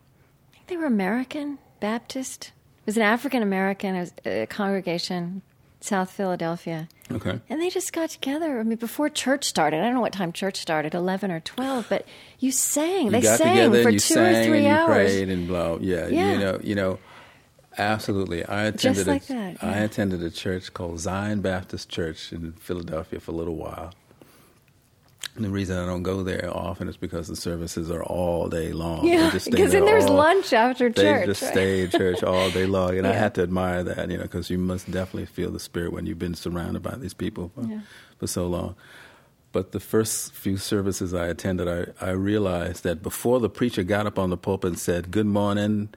[0.51, 2.47] I think they were American Baptist.
[2.47, 5.41] It was an African American it congregation,
[5.83, 6.87] South Philadelphia.
[7.11, 7.41] Okay.
[7.49, 8.57] And they just got together.
[8.59, 11.87] I mean, before church started, I don't know what time church started, 11 or 12,
[11.89, 12.05] but
[12.39, 13.05] you sang.
[13.07, 14.87] You they sang for you two sang or three and you hours.
[15.11, 15.77] prayed and blah.
[15.81, 16.31] Yeah, Yeah.
[16.33, 16.99] you know, you know,
[17.77, 18.45] absolutely.
[18.45, 22.53] I attended Just like a, that, I attended a church called Zion Baptist Church in
[22.53, 23.93] Philadelphia for a little while,
[25.35, 29.05] the reason I don't go there often is because the services are all day long.
[29.07, 30.95] Yeah, because then there's all, lunch after church.
[30.95, 31.51] they just right?
[31.51, 33.19] stay in church all day long, and I Yeah.
[33.19, 36.19] had to admire that, you know, because you must definitely feel the spirit when you've
[36.19, 37.79] been surrounded by these people for, Yeah.
[38.19, 38.75] for so long.
[39.51, 44.05] But the first few services I attended, I, I realized that before the preacher got
[44.07, 45.89] up on the pulpit and said, "Good morning,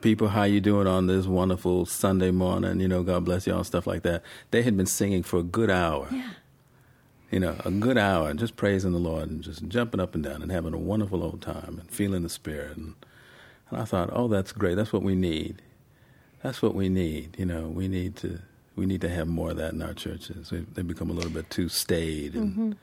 [0.00, 2.80] people, how you doing on this wonderful Sunday morning?
[2.80, 5.70] You know, God bless y'all, stuff like that." They had been singing for a good
[5.70, 6.28] hour Yeah.
[7.30, 10.42] You know, a good hour just praising the Lord and just jumping up and down
[10.42, 12.76] and having a wonderful old time and feeling the Spirit.
[12.76, 12.94] And,
[13.70, 14.74] and I thought, oh, that's great.
[14.76, 15.62] That's what we need.
[16.42, 17.36] That's what we need.
[17.38, 18.40] You know, we need to
[18.76, 20.50] we need to have more of that in our churches.
[20.50, 22.76] They, they become a little bit too staid and,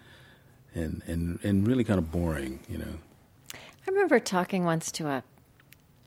[0.76, 2.60] and and and really kind of boring.
[2.68, 2.94] You know.
[3.54, 5.24] I remember talking once to a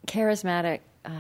[0.07, 1.11] charismatic uh,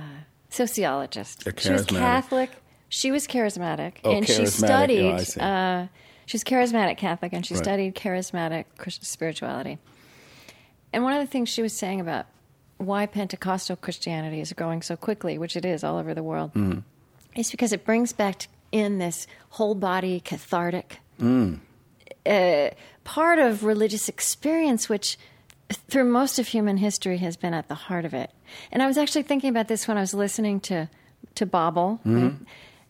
[0.50, 1.46] sociologist.
[1.46, 1.98] A She was charismatic.
[1.98, 2.50] Catholic.
[2.88, 5.12] She was charismatic, Oh, and she studied.
[5.14, 5.40] Oh, see.
[5.40, 5.86] uh,
[6.26, 7.62] she's charismatic Catholic, and she Right.
[7.64, 8.64] studied charismatic
[9.02, 9.78] spirituality.
[10.92, 12.26] And one of the things she was saying about
[12.78, 16.80] why Pentecostal Christianity is growing so quickly, which it is all over the world, Mm-hmm.
[17.34, 21.60] is because it brings back in this whole body cathartic Mm.
[22.26, 22.70] uh,
[23.04, 25.16] part of religious experience, which
[25.88, 28.30] through most of human history has been at the heart of it.
[28.70, 30.88] And I was actually thinking about this when I was listening to
[31.36, 32.00] to Bobble,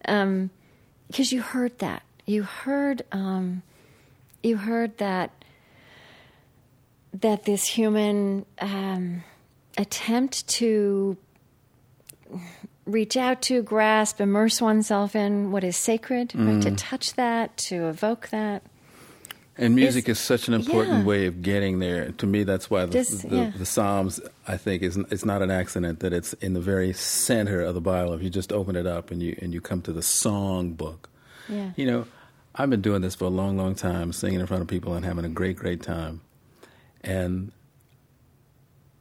[0.03, 2.03] because you heard that.
[2.27, 3.63] You heard um,
[4.43, 5.31] you heard that
[7.13, 9.23] that this human um,
[9.77, 11.15] attempt to
[12.85, 16.61] reach out to, grasp, immerse oneself in what is sacred, right?
[16.61, 18.61] to touch that, to evoke that.
[19.57, 21.03] And music It's- is such an important yeah.
[21.05, 22.11] way of getting there.
[22.11, 23.51] To me, that's why the, Just- the, yeah.
[23.57, 27.61] the Psalms, I think, is it's not an accident that it's in the very center
[27.61, 28.13] of the Bible.
[28.13, 31.09] If you just open it up and you and you come to the song book,
[31.49, 31.71] Yeah.
[31.75, 32.05] you know,
[32.57, 35.05] I've been doing this for a long, long time, singing in front of people and
[35.05, 36.21] having a great, great time.
[37.01, 37.51] And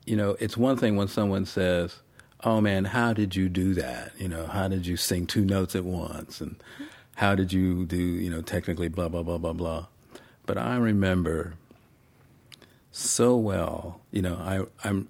[0.04, 1.96] you know, it's one thing when someone says,
[2.44, 4.12] "Oh man, how did you do that?
[4.18, 6.56] You know, how did you sing two notes at once?" and
[7.16, 9.86] how did you do, you know, technically blah blah blah blah blah.
[10.44, 11.54] But I remember
[12.92, 15.08] so well, you know, I, I'm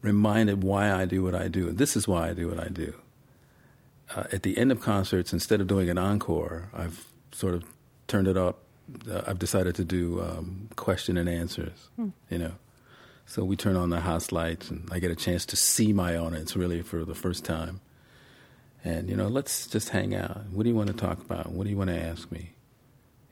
[0.00, 1.68] reminded why I do what I do.
[1.68, 2.94] And this is why I do what I do.
[4.14, 7.64] Uh, at the end of concerts, instead of doing an encore, I've sort of
[8.06, 8.58] turned it up.
[9.10, 11.88] Uh, I've decided to do um, question and answers,
[12.30, 12.52] you know.
[13.26, 16.16] So we turn on the house lights, and I get a chance to see my
[16.16, 17.80] audience really for the first time.
[18.82, 20.46] And, you know, let's just hang out.
[20.50, 21.50] What do you want to talk about?
[21.52, 22.52] What do you want to ask me?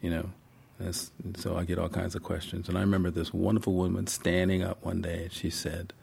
[0.01, 0.29] You know,
[0.79, 2.69] that's, so I get all kinds of questions.
[2.69, 5.93] And I remember this wonderful woman standing up one day and she said,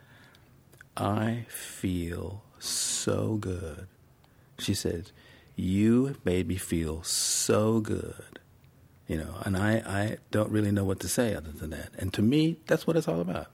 [0.96, 3.86] I feel so good.
[4.58, 5.12] She said,
[5.56, 8.40] You made me feel so good.
[9.06, 11.90] You know, and I, I don't really know what to say other than that.
[11.98, 13.48] And to me, that's what it's all about.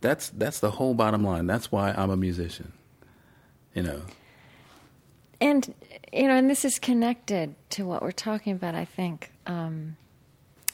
[0.00, 1.46] That's that's the whole bottom line.
[1.46, 2.72] That's why I'm a musician.
[3.74, 4.02] You know.
[5.40, 5.74] And
[6.12, 8.74] you know, and this is connected to what we're talking about.
[8.74, 9.96] I think um,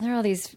[0.01, 0.57] there are all these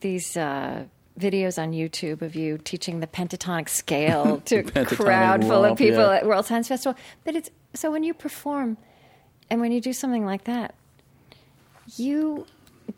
[0.00, 0.84] these uh,
[1.18, 5.98] videos on YouTube of you teaching the pentatonic scale to Pentatonic crowd full of people
[5.98, 6.16] yeah.
[6.16, 6.98] at World Science Festival.
[7.24, 8.76] But it's so when you perform
[9.50, 10.74] and when you do something like that,
[11.96, 12.46] you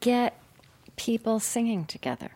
[0.01, 0.39] get
[0.97, 2.31] people singing together.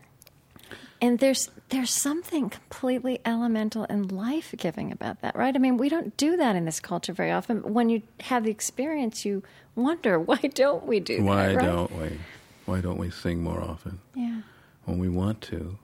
[1.03, 5.55] And there's there's something completely elemental and life giving about that, right?
[5.55, 7.73] I mean, we don't do that in this culture very often.
[7.73, 9.43] When you have the experience, you
[9.75, 11.57] wonder why don't we do Why that?
[11.57, 11.65] right?
[11.65, 12.19] don't we?
[12.67, 14.43] Why don't we sing more often Yeah.
[14.85, 15.79] when we want to?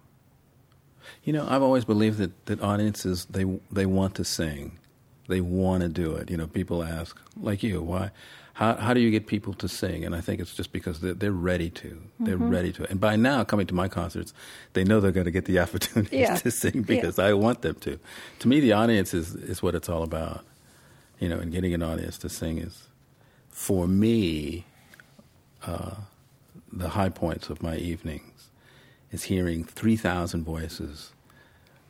[1.25, 4.79] You know, I've always believed that, that audiences they they want to sing,
[5.29, 6.31] they want to do it.
[6.31, 8.11] You know, people ask like you, why?
[8.55, 10.05] How how do you get people to sing?
[10.05, 12.01] And I think it's just because they're, they're ready to.
[12.21, 12.49] They're Mm-hmm.
[12.51, 12.91] ready to.
[12.91, 14.33] And by now, coming to my concerts,
[14.73, 16.37] they know they're going to get the opportunity Yeah.
[16.37, 16.81] to sing Yeah.
[16.83, 17.99] because I want them to.
[18.41, 20.45] To me, the audience is is what it's all about.
[21.19, 22.89] You know, and getting an audience to sing is,
[23.51, 24.65] for me,
[26.73, 28.51] the high points of my evenings
[29.13, 31.13] is hearing 3,000 voices,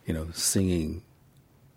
[0.06, 1.02] you know, singing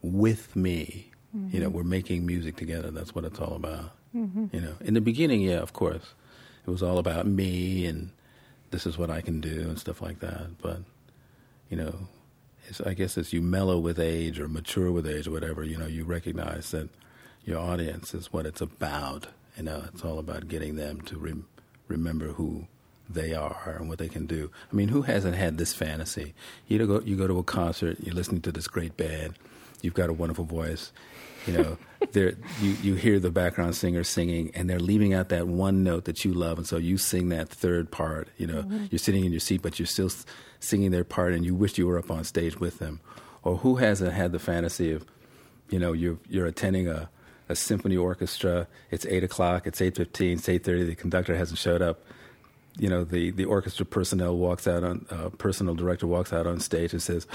[0.02, 1.09] with me.
[1.36, 1.56] Mm-hmm.
[1.56, 2.92] You know, we're making music together.
[2.92, 3.92] That's what it's all about.
[4.16, 4.48] Mm-hmm.
[4.52, 6.14] You know, in the beginning, yeah, of course,
[6.66, 8.12] it was all about me and
[8.72, 10.60] this is what I can do and stuff like that.
[10.62, 10.80] But,
[11.70, 12.08] you know,
[12.68, 15.78] it's, I guess as you mellow with age or mature with age or whatever, you
[15.78, 16.90] know, you recognize that
[17.46, 19.28] your audience is what it's about.
[19.58, 21.48] You know, it's all about getting them to rem-
[21.88, 22.68] remember who
[23.10, 24.52] they are and what they can do.
[24.72, 26.34] I mean, who hasn't had this fantasy?
[26.68, 29.34] You go, you go to a concert, you're listening to this great band,
[29.82, 30.92] you've got a wonderful voice,
[31.48, 31.78] You know,
[32.62, 36.26] you you hear the background singer singing, and they're leaving out that one note that
[36.26, 38.28] you love, and so you sing that third part.
[38.38, 38.86] You know, mm-hmm.
[38.92, 40.12] you're sitting in your seat, but you're still
[40.60, 43.00] singing their part, and you wish you were up on stage with them.
[43.44, 45.06] Or who hasn't had the fantasy of,
[45.70, 47.10] you know, you're you're attending a
[47.48, 48.68] a symphony orchestra.
[48.92, 49.66] It's eight o'clock.
[49.66, 50.38] It's eight fifteen.
[50.38, 50.84] It's eight thirty.
[50.84, 52.02] The conductor hasn't showed up.
[52.78, 56.60] You know, the the orchestra personnel walks out on uh, personnel director walks out on
[56.60, 57.28] stage and says,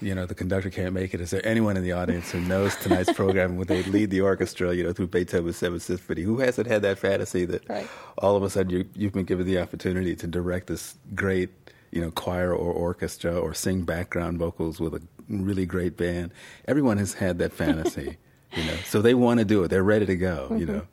[0.00, 1.20] you know, the conductor can't make it.
[1.20, 4.74] Is there anyone in the audience who knows tonight's program when they lead the orchestra,
[4.74, 6.22] you know, through Beethoven's Seventh Symphony?
[6.22, 7.88] Who hasn't had that fantasy that right.
[8.18, 11.50] all of a sudden you, you've been given the opportunity to direct this great,
[11.90, 16.32] you know, choir or orchestra or sing background vocals with a really great band?
[16.66, 18.18] Everyone has had that fantasy,
[18.56, 19.68] you know, so they want to do it.
[19.68, 20.58] They're ready to go, mm-hmm.
[20.58, 20.86] you know.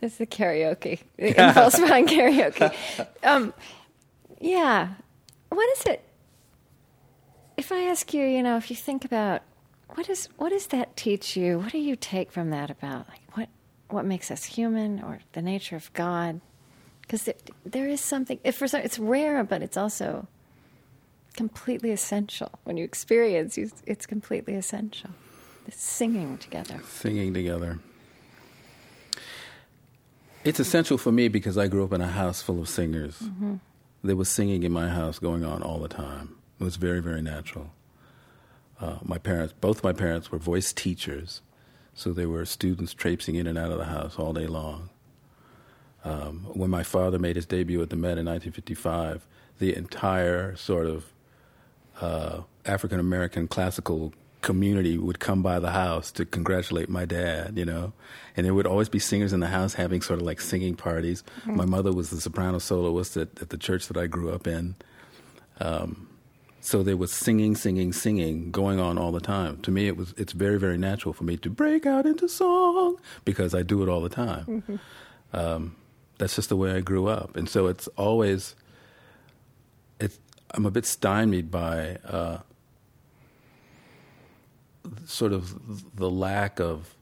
[0.00, 2.74] This is the karaoke, impulse behind karaoke.
[3.24, 3.54] Um,
[4.40, 4.94] yeah.
[5.50, 6.04] What is it?
[7.62, 9.42] If I ask you, you know, if you think about
[9.94, 11.60] what is what does that teach you?
[11.60, 13.48] What do you take from that about like what
[13.88, 16.40] what makes us human or the nature of God?
[17.02, 18.40] Because there, there is something.
[18.42, 20.26] If for some, it's rare, but it's also
[21.36, 22.50] completely essential.
[22.64, 25.10] When you experience, you, it's completely essential.
[25.64, 26.80] The singing together.
[26.88, 27.78] Singing together.
[30.42, 33.20] It's essential for me because I grew up in a house full of singers.
[33.20, 33.54] Mm-hmm.
[34.02, 36.41] There was singing in my house going on all the time.
[36.60, 37.72] It was very, very natural.
[38.80, 41.40] Uh, my parents, both my parents were voice teachers,
[41.94, 44.90] so there were students traipsing in and out of the house all day long.
[46.04, 49.26] Um, when my father made his debut at the Met in 1955,
[49.58, 51.12] the entire sort of
[52.00, 57.64] uh, African American classical community would come by the house to congratulate my dad, you
[57.64, 57.92] know.
[58.36, 61.22] And there would always be singers in the house having sort of like singing parties.
[61.42, 61.56] Mm-hmm.
[61.56, 64.74] My mother was the soprano soloist at, at, the church that I grew up in.
[65.60, 66.08] Um,
[66.64, 69.60] so there was singing, singing, singing going on all the time.
[69.62, 72.98] To me, it was it's very, very natural for me to break out into song
[73.24, 74.46] because I do it all the time.
[74.46, 75.36] Mm-hmm.
[75.36, 75.76] Um,
[76.18, 78.54] that's just the way I grew up, and so it's always.
[79.98, 80.20] It's
[80.52, 82.38] I'm a bit stymied by uh,
[85.04, 86.94] sort of the lack of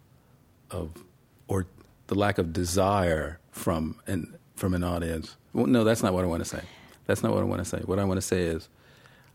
[0.70, 1.04] of
[1.48, 1.66] or
[2.06, 5.36] the lack of desire from an from an audience.
[5.52, 6.62] Well, no, that's not what I want to say.
[7.04, 7.80] That's not what I want to say.
[7.84, 8.70] What I want to say is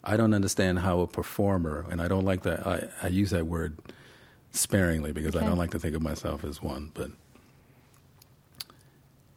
[0.06, 3.48] I don't understand how a performer, and I don't like that, I, I use that
[3.48, 3.78] word
[4.52, 5.44] sparingly because okay.
[5.44, 7.12] I don't like to think of myself as one, but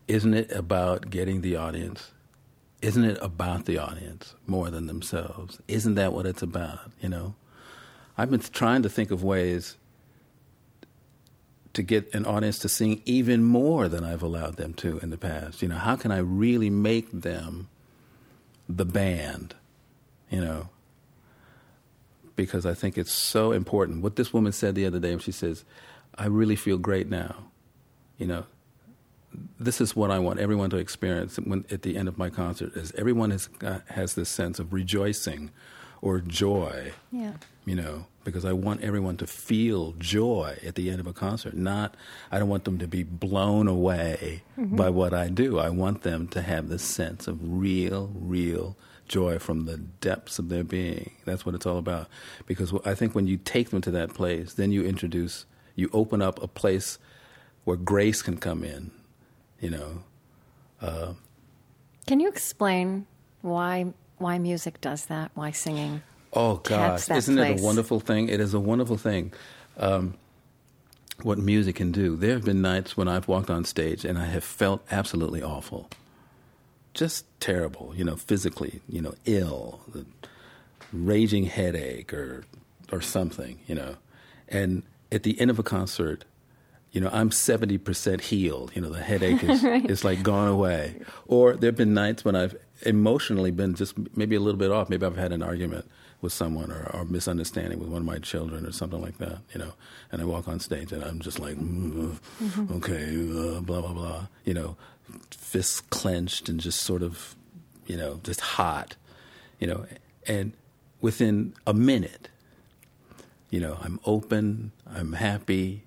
[0.06, 2.12] isn't it about getting the audience?
[2.80, 5.58] Isn't it about the audience more than themselves?
[5.68, 7.34] Isn't that what it's about, you know?
[8.16, 9.76] I've been trying to think of ways
[11.74, 15.18] to get an audience to sing even more than I've allowed them to in the
[15.18, 15.62] past.
[15.62, 17.68] You know, how can I really make them
[18.68, 19.54] the band
[20.30, 20.68] you know,
[22.36, 24.02] because I think it's so important.
[24.02, 25.64] What this woman said the other day, and she says,
[26.16, 27.36] I really feel great now.
[28.16, 28.46] You know,
[29.58, 32.76] this is what I want everyone to experience when, at the end of my concert
[32.76, 33.48] is everyone has,
[33.86, 35.50] has this sense of rejoicing
[36.00, 36.92] or joy.
[37.10, 37.34] Yeah.
[37.64, 41.54] You know, because I want everyone to feel joy at the end of a concert.
[41.54, 41.96] Not,
[42.30, 44.76] I don't want them to be blown away mm-hmm.
[44.76, 45.58] by what I do.
[45.58, 48.76] I want them to have this sense of real, real
[49.08, 51.12] joy from the depths of their being.
[51.24, 52.08] That's what it's all about.
[52.46, 56.22] Because I think when you take them to that place, then you introduce, you open
[56.22, 56.98] up a place
[57.64, 58.90] where grace can come in,
[59.60, 60.02] you know.
[60.80, 61.12] Uh,
[62.06, 63.06] can you explain
[63.42, 65.30] why why music does that?
[65.34, 66.02] Why singing?
[66.32, 67.58] Oh gosh, isn't place?
[67.58, 68.28] it a wonderful thing?
[68.28, 69.32] It is a wonderful thing.
[69.76, 70.14] Um,
[71.22, 72.16] what music can do.
[72.16, 75.90] There have been nights when I've walked on stage and I have felt absolutely awful
[76.98, 79.80] just terrible, you know, physically, you know, ill,
[80.92, 82.44] raging headache or
[82.90, 83.96] or something, you know.
[84.48, 84.82] And
[85.12, 86.24] at the end of a concert,
[86.90, 88.72] you know, I'm 70% healed.
[88.74, 89.88] You know, the headache is, right.
[89.88, 90.96] is like gone away.
[91.26, 94.88] Or there have been nights when I've emotionally been just maybe a little bit off.
[94.88, 95.88] Maybe I've had an argument
[96.20, 99.58] with someone or, or misunderstanding with one of my children or something like that, you
[99.60, 99.74] know.
[100.10, 102.76] And I walk on stage and I'm just like, mm, mm-hmm.
[102.76, 104.76] okay, uh, blah, blah, blah, you know,
[105.30, 107.34] fists clenched and just sort of,
[107.86, 108.96] you know, just hot,
[109.58, 109.86] you know.
[110.26, 110.52] And
[111.00, 112.28] within a minute,
[113.50, 115.84] you know, I'm open, I'm happy,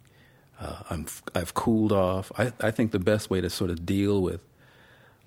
[0.59, 2.31] uh, I'm, I've cooled off.
[2.37, 4.41] I, I think the best way to sort of deal with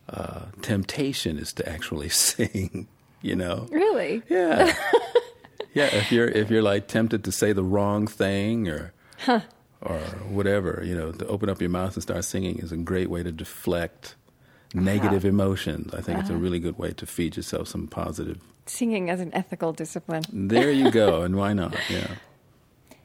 [0.09, 2.89] uh, temptation is to actually sing
[3.25, 3.67] you know.
[3.71, 4.23] Really?
[4.29, 4.77] Yeah.
[5.75, 9.41] yeah, if you're if you're like tempted to say the wrong thing or huh.
[9.85, 13.11] Or whatever, you know, to open up your mouth and start singing is a great
[13.11, 14.17] way to deflect
[14.73, 15.93] negative emotions.
[15.93, 16.21] I think uh-huh.
[16.21, 16.43] it's a uh-huh.
[16.43, 20.25] really good way to feed yourself some positive singing as an ethical discipline.
[20.33, 21.77] there you go, and why not?
[21.89, 22.17] Yeah.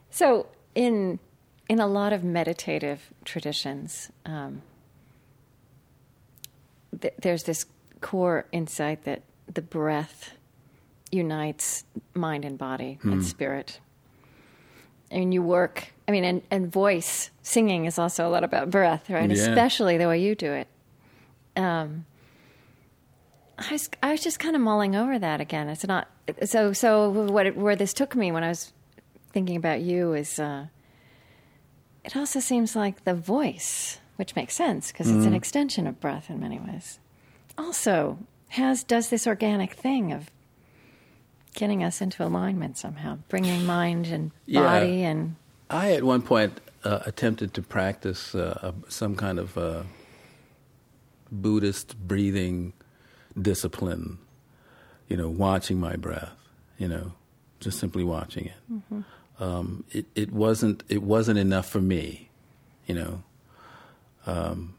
[0.10, 1.20] So, in
[1.68, 4.62] in a lot of meditative traditions, um,
[7.00, 7.66] th- there's this
[8.02, 9.22] core insight that
[9.54, 10.32] the breath
[11.12, 13.80] unites mind and body and spirit.
[15.12, 19.10] And you work, I mean, and, and voice, singing is also a lot about breath,
[19.10, 19.30] right?
[19.30, 19.36] Yeah.
[19.36, 20.68] Especially the way you do it.
[21.56, 22.06] Um,
[23.58, 25.68] I was, I was just kind of mulling over that again.
[25.68, 26.08] It's not
[26.46, 26.74] so.
[26.74, 28.72] So what it, where this took me when I was
[29.34, 30.68] thinking about you is, uh,
[32.06, 36.30] it also seems like the voice, which makes sense because it's an extension of breath
[36.30, 37.00] in many ways.
[37.58, 40.30] Also, has does this organic thing of
[41.56, 44.62] getting us into alignment somehow, bringing mind and Yeah.
[44.62, 45.36] body and
[45.70, 49.84] I at one point uh, attempted to practice uh, some kind of uh,
[51.32, 52.74] Buddhist breathing
[53.40, 54.18] discipline.
[55.08, 56.32] You know, watching my breath.
[56.78, 57.14] You know,
[57.60, 59.04] just simply watching it.
[59.40, 62.30] Um, it, it wasn't it wasn't enough for me.
[62.88, 63.24] You know,
[64.26, 64.74] um,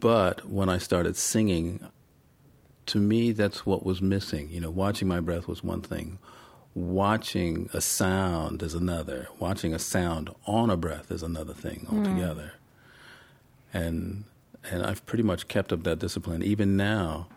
[0.00, 1.80] but when I started singing,
[2.88, 4.48] to me that's what was missing.
[4.50, 6.18] You know, watching my breath was one thing.
[6.74, 9.28] Watching a sound is another.
[9.38, 11.98] Watching a sound on a breath is another thing hmm.
[11.98, 12.52] altogether.
[13.72, 14.24] And
[14.70, 16.42] and I've pretty much kept up that discipline.
[16.42, 17.28] Even now,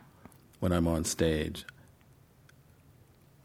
[0.60, 1.66] when I'm on stage,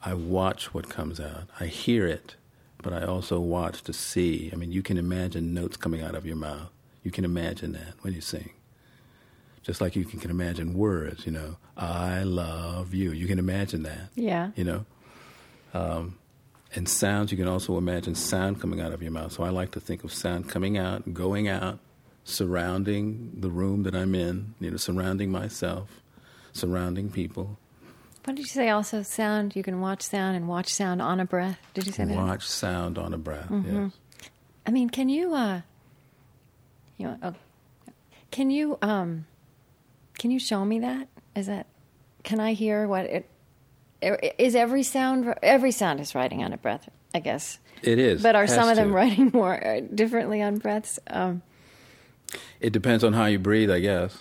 [0.02, 1.48] I watch what comes out.
[1.60, 2.36] I hear it,
[2.82, 4.50] but I also watch to see.
[4.52, 6.70] I mean, you can imagine notes coming out of your mouth.
[7.02, 8.50] You can imagine that when you sing.
[9.62, 13.12] Just like you can, can imagine words, you know, I love you.
[13.12, 14.84] You can imagine that yeah, you know.
[15.74, 16.18] Um,
[16.74, 19.32] and sounds, you can also imagine sound coming out of your mouth.
[19.32, 21.78] So I like to think of sound coming out, going out,
[22.24, 25.88] surrounding the room that I'm in, you know, surrounding myself,
[26.52, 27.58] surrounding people.
[28.24, 28.68] What did you say?
[28.70, 29.54] Also, sound.
[29.54, 31.58] You can watch sound and watch sound on a breath.
[31.74, 32.16] Did you say that?
[32.16, 33.48] Watch sound on a breath.
[33.50, 33.92] Yes.
[34.66, 35.32] I mean, can you?
[35.34, 35.60] uh
[36.98, 37.34] You know, oh,
[38.30, 38.78] can you?
[38.82, 39.26] um
[40.18, 41.06] Can you show me that?
[41.36, 41.66] Is that?
[42.22, 43.30] Can I hear what it?
[44.38, 45.34] Is every sound?
[45.42, 47.58] Every sound is writing on a breath, I guess.
[47.82, 48.22] It is.
[48.22, 48.94] But are some of them to.
[48.94, 50.98] writing more uh, differently on breaths?
[51.06, 51.42] Um,
[52.60, 54.18] It depends on how you breathe, I guess.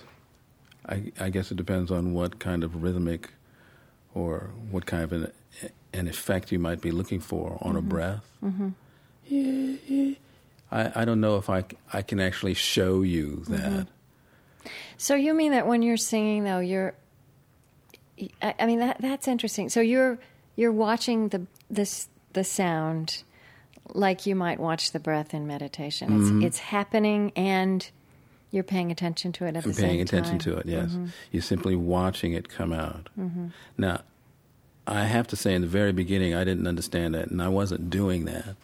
[0.88, 3.32] I, I guess it depends on what kind of rhythmic
[4.13, 5.32] or what kind of an,
[5.93, 8.24] an effect you might be looking for on a breath.
[8.43, 10.13] Mm-hmm.
[10.72, 13.88] I, I don't know if I, I can actually show you that.
[14.97, 16.93] So you mean that when you're singing, though, you're.
[18.41, 19.70] I, I mean that that's interesting.
[19.70, 20.18] So you're
[20.55, 23.24] you're watching the this the sound
[23.93, 26.39] like you might watch the breath in meditation.
[26.39, 27.89] It's it's happening and
[28.51, 30.53] you're paying attention to it at I'm the paying attention time.
[30.53, 30.95] to it, yes.
[31.32, 33.09] You're simply watching it come out.
[33.20, 33.47] Mm-hmm.
[33.78, 34.01] Now,
[34.88, 37.89] I have to say, in the very beginning, I didn't understand that, and I wasn't
[37.89, 38.55] doing that.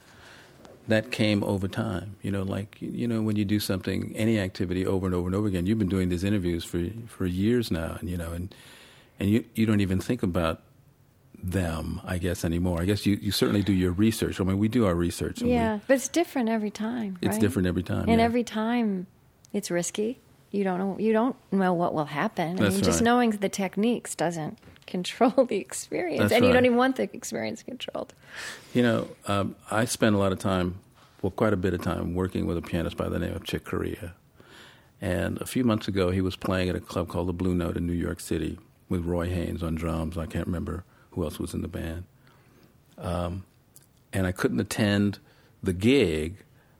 [0.87, 2.15] That came over time.
[2.21, 5.35] You know, like, you know, when you do something, any activity over and over and
[5.35, 8.55] over again, you've been doing these interviews for, for years now, and, you know, and,
[9.21, 10.63] and you, you don't even think about
[11.43, 12.81] them, I guess, anymore.
[12.81, 14.41] I guess you, you certainly do your research.
[14.41, 15.41] I mean, we do our research.
[15.41, 17.19] And we- Yeah, but it's different every time.
[17.21, 17.41] It's right?
[17.41, 18.25] different every time, and yeah.
[18.25, 19.05] every time
[19.53, 20.19] it's risky.
[20.49, 20.97] You don't know.
[20.99, 22.59] You don't know what will happen.
[22.59, 24.57] I That's mean, just knowing the techniques doesn't
[24.87, 28.13] control the experience, That's and you don't even want the experience controlled.
[28.73, 30.79] You know, um, I spent a lot of time,
[31.21, 33.65] well, quite a bit of time, working with a pianist by the name of Chick
[33.65, 34.15] Corea.
[34.99, 37.77] And a few months ago, he was playing at a club called the Blue Note
[37.77, 38.57] in New York City
[38.91, 40.17] with Roy Haynes on drums.
[40.17, 42.03] I can't remember who else was in the band.
[42.97, 43.45] Um,
[44.13, 45.19] and I couldn't attend
[45.63, 46.35] the gig,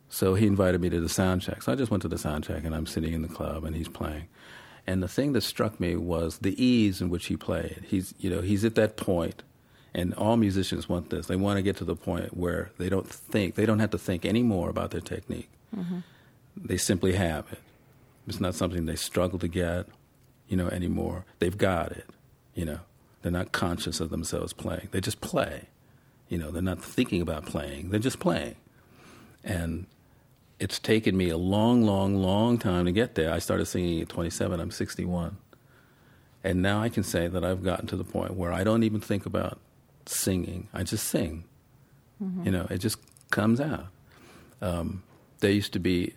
[0.10, 1.64] so he invited me to the sound check.
[1.64, 3.76] So I just went to the sound check, and I'm sitting in the club, and
[3.76, 4.28] he's playing.
[4.86, 7.86] And the thing that struck me was the ease in which he played.
[7.88, 9.44] He's, you know, he's at that point,
[9.94, 11.28] and all musicians want this.
[11.28, 13.98] They want to get to the point where they don't think, they don't have to
[13.98, 15.50] think anymore about their technique.
[16.58, 17.60] They simply have it.
[18.28, 19.88] It's not something they struggle to get,
[20.52, 21.24] you know, anymore.
[21.40, 22.06] They've got it,
[22.54, 22.82] you know.
[23.22, 24.90] They're not conscious of themselves playing.
[24.92, 25.70] They just play.
[26.28, 27.90] You know, they're not thinking about playing.
[27.90, 28.56] They're just playing.
[29.44, 29.86] And
[30.60, 33.32] it's taken me a long, long, long time to get there.
[33.32, 34.60] I started singing at 27.
[34.60, 35.38] I'm 61.
[36.44, 39.00] And now I can say that I've gotten to the point where I don't even
[39.00, 39.58] think about
[40.06, 40.68] singing.
[40.74, 41.46] I just sing.
[42.44, 42.98] You know, it just
[43.30, 43.88] comes out.
[44.62, 45.04] Um,
[45.40, 46.14] there used to be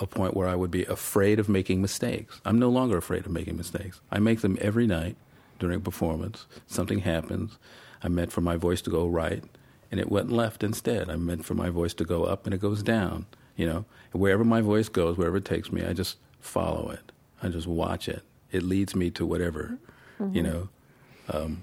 [0.00, 2.40] a point where I would be afraid of making mistakes.
[2.44, 4.00] I'm no longer afraid of making mistakes.
[4.10, 5.16] I make them every night
[5.58, 6.46] during a performance.
[6.66, 7.58] Something happens.
[8.02, 9.44] I meant for my voice to go right,
[9.90, 11.10] and it went left instead.
[11.10, 13.26] I meant for my voice to go up, and it goes down.
[13.56, 17.12] You know, wherever my voice goes, wherever it takes me, I just follow it.
[17.42, 18.22] I just watch it.
[18.50, 19.78] It leads me to whatever.
[20.32, 20.68] You know,
[21.30, 21.62] um,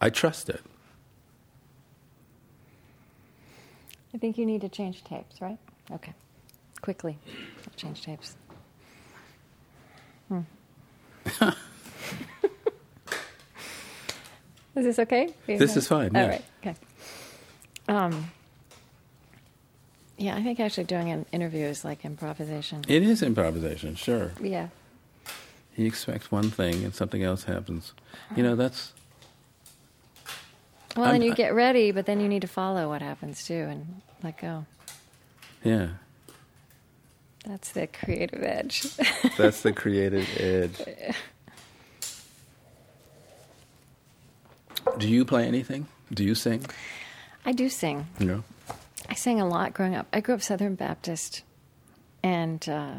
[0.00, 0.60] I trust it.
[4.14, 5.58] I think you need to change tapes, right?
[5.90, 6.14] Okay.
[6.84, 7.16] Quickly.
[7.66, 8.36] I'll change tapes.
[10.28, 10.40] Hmm.
[14.76, 15.30] is this okay?
[15.46, 16.14] This is fine.
[16.14, 16.28] All yeah.
[16.28, 16.44] right.
[16.60, 16.74] Okay.
[17.88, 18.30] Um,
[20.18, 22.84] yeah, I think actually doing an interview is like improvisation.
[22.86, 24.32] It is improvisation, sure.
[24.38, 24.68] Yeah.
[25.72, 27.94] He expects one thing and something else happens.
[28.36, 28.92] You know, that's
[30.94, 33.42] Well, I'm- then you I- get ready, but then you need to follow what happens
[33.46, 34.66] too and let go.
[35.62, 35.88] yeah.
[37.44, 38.82] That's the creative edge.
[39.36, 40.80] That's the creative edge.
[44.98, 45.86] Do you play anything?
[46.12, 46.64] Do you sing?
[47.44, 48.06] I do sing.
[49.08, 50.06] I sang a lot growing up.
[50.12, 51.42] I grew up Southern Baptist,
[52.22, 52.94] and uh,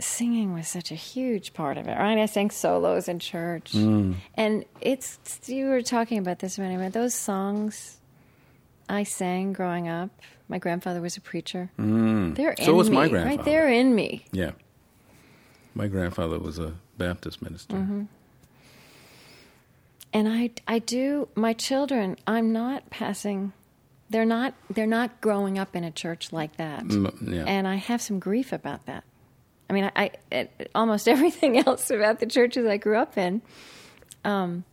[0.00, 1.96] singing was such a huge part of it.
[1.96, 2.18] Right?
[2.18, 6.80] I sang solos in church, and it's you were talking about this a minute.
[6.80, 7.00] ago.
[7.00, 7.98] Those songs
[8.88, 10.10] I sang growing up.
[10.48, 11.70] My grandfather was a preacher.
[11.76, 13.36] They're So in was my grandfather.
[13.36, 14.24] Right, they're in me.
[14.32, 14.52] Yeah.
[15.74, 17.76] My grandfather was a Baptist minister.
[17.76, 18.02] Mm-hmm.
[20.12, 23.52] and I I do my children I'm not passing
[24.08, 27.44] they're not they're not growing up in a church like that Mm, yeah.
[27.46, 29.04] and I have some grief about that
[29.68, 33.42] I mean I, I almost everything else about the churches I grew up in
[34.24, 34.64] um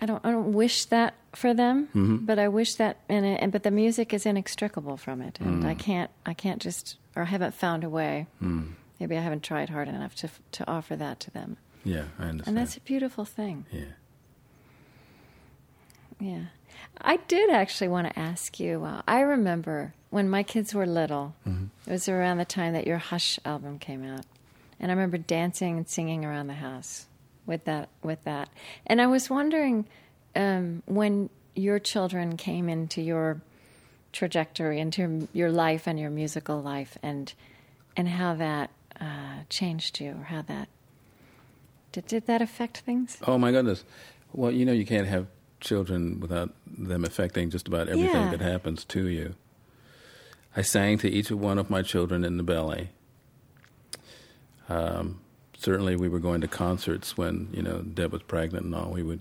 [0.00, 2.16] I don't I don't wish that for them Mm-hmm.
[2.26, 5.66] but I wish that and, and but the music is inextricable from it and Mm.
[5.66, 8.26] I can't I can't just or I haven't found a way
[8.98, 12.46] maybe I haven't tried hard enough to to offer that to them yeah, I understand.
[12.48, 13.94] and that's a beautiful thing yeah.
[16.18, 16.44] yeah.
[17.00, 18.84] I did actually want to ask you.
[18.84, 22.98] Uh, I remember when my kids were little, it was around the time that your
[22.98, 24.24] Hush album came out.
[24.78, 27.06] And I remember dancing and singing around the house
[27.46, 28.48] with that with that.
[28.86, 29.86] And I was wondering
[30.36, 33.40] um, when your children came into your
[34.12, 37.32] trajectory, into your life and your musical life and
[37.96, 38.70] and how that
[39.00, 40.68] uh, changed you or how that
[41.92, 43.18] did, did that affect things?
[43.26, 43.84] Oh my goodness.
[44.32, 45.26] Well, you know, you can't have
[45.60, 48.30] children without them affecting just about everything Yeah.
[48.30, 49.34] that happens to you.
[50.56, 52.90] I sang to each one of my children in the belly.
[54.68, 55.20] Um,
[55.58, 58.90] certainly, we were going to concerts when you know Deb was pregnant and all.
[58.90, 59.20] We would,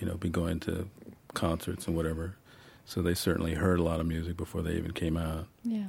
[0.00, 0.88] you know, be going to
[1.34, 2.36] concerts and whatever.
[2.84, 5.46] So they certainly heard a lot of music before they even came out.
[5.64, 5.86] Yeah.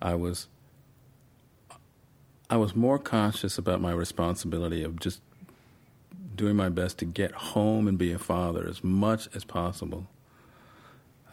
[0.00, 0.48] I was
[2.50, 5.22] I was more conscious about my responsibility of just
[6.34, 10.06] doing my best to get home and be a father as much as possible,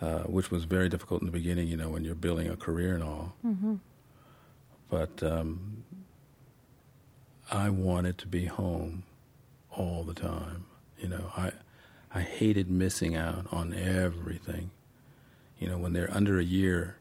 [0.01, 2.93] uh, which was very difficult in the beginning, you know, when you're building a career
[2.93, 3.33] and all.
[4.89, 5.83] But um,
[7.51, 9.03] I wanted to be home
[9.79, 10.65] all the time.
[10.99, 11.51] You know, I
[12.13, 14.71] I hated missing out on everything.
[15.57, 16.97] You know, when they're under a year,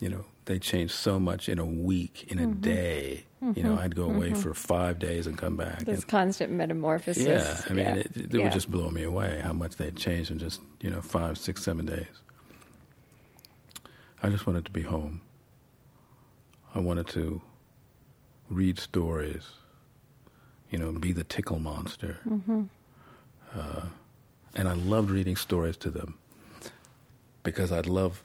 [0.00, 2.60] you know, they change so much in a week, in a mm-hmm.
[2.60, 3.24] day.
[3.40, 3.78] You know, mm-hmm.
[3.78, 4.40] I'd go away mm-hmm.
[4.40, 5.84] for five days and come back.
[5.84, 7.24] This and- constant metamorphosis.
[7.24, 7.94] yeah, I mean, Yeah.
[7.94, 8.44] It, it Yeah.
[8.44, 11.62] would just blow me away how much they'd changed in just you know five, six,
[11.62, 12.06] seven days.
[14.20, 15.20] I just wanted to be home.
[16.74, 17.40] I wanted to
[18.50, 19.44] read stories,
[20.70, 22.18] you know, be the tickle monster.
[22.28, 22.64] Mm-hmm.
[23.54, 23.82] Uh,
[24.54, 26.18] and I loved reading stories to them
[27.42, 28.22] because I'd love,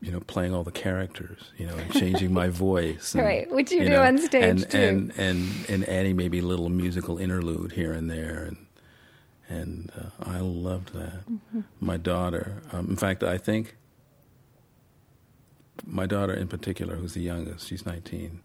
[0.00, 3.14] you know, playing all the characters, you know, and changing my voice.
[3.14, 4.78] And, Right, which you do know, on stage, and, too.
[4.78, 8.44] And, and, and adding maybe a little musical interlude here and there.
[8.44, 8.66] And,
[9.48, 11.28] and uh, I loved that.
[11.28, 11.60] Mm-hmm.
[11.80, 13.76] My daughter, um, in fact, I think
[15.84, 18.40] my daughter in particular, who's the youngest, she's 19,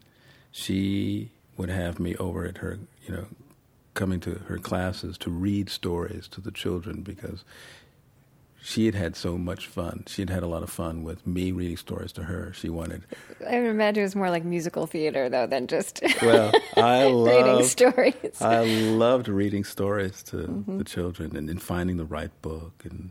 [0.50, 3.26] she would have me over at her, you know,
[3.92, 7.44] coming to her classes to read stories to the children because
[8.60, 10.04] she had had so much fun.
[10.08, 12.52] She had had a lot of fun with me reading stories to her.
[12.52, 13.02] She wanted,
[13.48, 17.46] I would imagine it was more like musical theater, though, than just well, I loved
[17.46, 18.40] reading stories.
[18.42, 20.78] I loved reading stories to Mm-hmm.
[20.78, 23.10] the children and, and finding the right book and,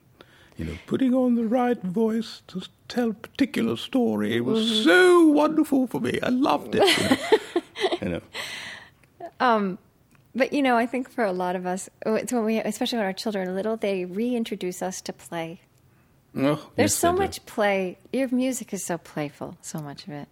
[0.58, 4.36] you know, putting on the right voice to tell a particular story.
[4.36, 4.84] It was Mm-hmm.
[4.84, 6.20] so wonderful for me.
[6.22, 6.84] I loved it.
[6.98, 7.37] You know.
[8.08, 8.22] You know.
[9.40, 9.78] Um,
[10.36, 12.98] but you know, I think for a lot of us, oh, it's when we, especially
[13.00, 15.62] when our children are little, they reintroduce us to play.
[16.36, 17.98] Oh, well, There's yes, so much play.
[18.14, 20.28] Your music is so playful, so much of it,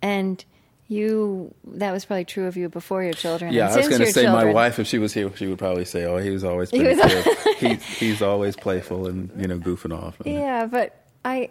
[0.00, 0.44] and
[0.88, 1.54] you.
[1.64, 3.52] That was probably true of you before your children.
[3.52, 5.84] Yeah, I was going to say my wife, if she was here, she would probably
[5.84, 7.36] say, "Oh, he was always He was- good.
[7.58, 11.50] he's he's always playful and you know goofing off." And- Yeah, but I,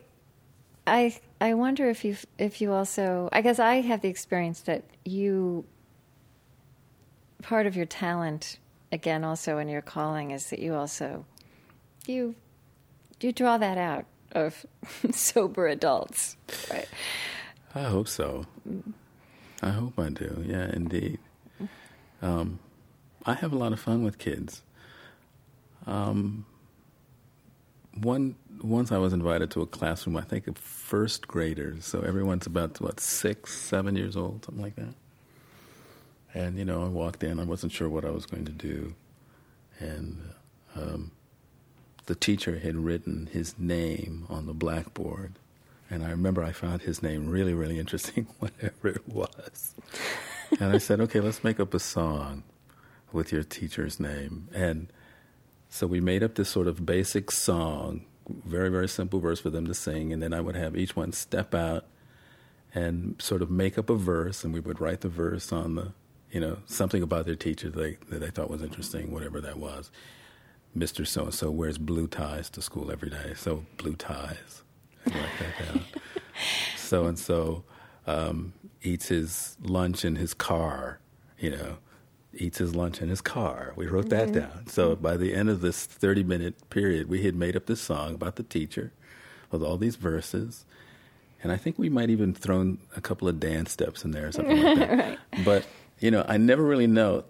[0.91, 3.29] I, I wonder if you if you also.
[3.31, 5.65] I guess I have the experience that you.
[7.41, 8.59] Part of your talent,
[8.91, 11.25] again, also in your calling, is that you also
[12.05, 12.35] you
[13.21, 14.65] you draw that out of
[15.11, 16.35] sober adults,
[16.69, 16.89] right?
[17.73, 18.45] I hope so.
[19.61, 20.43] I hope I do.
[20.45, 21.19] Yeah, indeed.
[22.21, 22.59] Um,
[23.25, 24.61] I have a lot of fun with kids.
[25.87, 26.45] Um,
[27.95, 31.85] one once I was invited to a classroom, I think of first graders.
[31.85, 34.93] So everyone's about what six, seven years old, something like that.
[36.33, 37.39] And you know, I walked in.
[37.39, 38.93] I wasn't sure what I was going to do,
[39.79, 40.21] and
[40.75, 41.11] um,
[42.05, 45.33] the teacher had written his name on the blackboard.
[45.89, 49.75] And I remember I found his name really, really interesting, whatever it was.
[50.59, 52.43] and I said, okay, let's make up a song
[53.11, 54.47] with your teacher's name.
[54.53, 54.87] And
[55.69, 58.05] so we made up this sort of basic song,
[58.45, 60.11] very, very simple verse for them to sing.
[60.13, 61.85] And then I would have each one step out
[62.73, 65.93] and sort of make up a verse, and we would write the verse on the,
[66.31, 69.57] you know, something about their teacher that they, that they thought was interesting, whatever that
[69.57, 69.91] was.
[70.77, 71.05] Mr.
[71.05, 74.63] So and so wears blue ties to school every day, so blue ties.
[76.77, 77.63] so and so
[78.81, 80.99] eats his lunch in his car,
[81.39, 81.77] you know,
[82.33, 83.73] eats his lunch in his car.
[83.75, 84.67] We wrote that down.
[84.67, 85.03] So mm-hmm.
[85.03, 88.35] by the end of this 30 minute period, we had made up this song about
[88.35, 88.91] the teacher
[89.51, 90.65] with all these verses.
[91.43, 94.31] And I think we might even thrown a couple of dance steps in there or
[94.31, 95.19] something like that.
[95.43, 95.65] But,
[95.99, 97.25] you know, I never really know.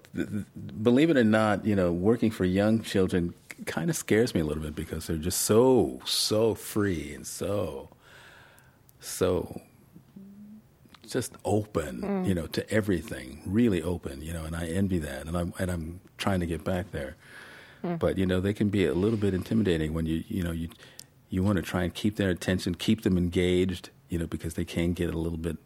[0.82, 3.34] Believe it or not, you know, working for young children
[3.64, 7.88] kind of scares me a little bit because they're just so, so free and so,
[9.00, 9.60] so
[11.12, 15.36] just open, you know, to everything, really open, you know, and I envy that, and
[15.36, 17.16] I'm and I'm trying to get back there.
[17.98, 20.68] But you know, they can be a little bit intimidating when you you know you
[21.28, 24.64] you want to try and keep their attention, keep them engaged, you know, because they
[24.64, 25.56] can get a little bit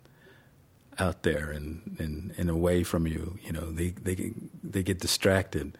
[0.98, 3.38] out there and and, and away from you.
[3.44, 5.76] You know, they they get- they get distracted.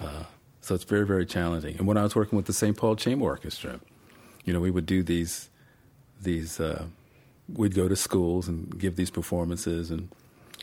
[0.00, 0.24] Uh,
[0.60, 1.76] so it's very very challenging.
[1.78, 2.76] And when I was working with the St.
[2.76, 3.80] Paul Chamber Orchestra,
[4.44, 5.48] you know, we would do these
[6.20, 6.86] these uh,
[7.54, 10.08] we'd go to schools and give these performances and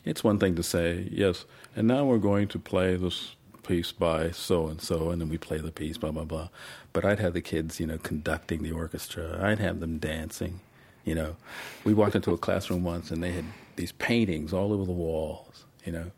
[0.05, 4.31] it's one thing to say yes and now we're going to play this piece by
[4.31, 6.47] so and so and then we play the piece blah blah blah
[6.93, 10.61] but i'd have the kids you know conducting the orchestra i'd have them dancing
[11.03, 11.35] you know
[11.83, 15.65] we walked into a classroom once and they had these paintings all over the walls
[15.83, 16.11] you know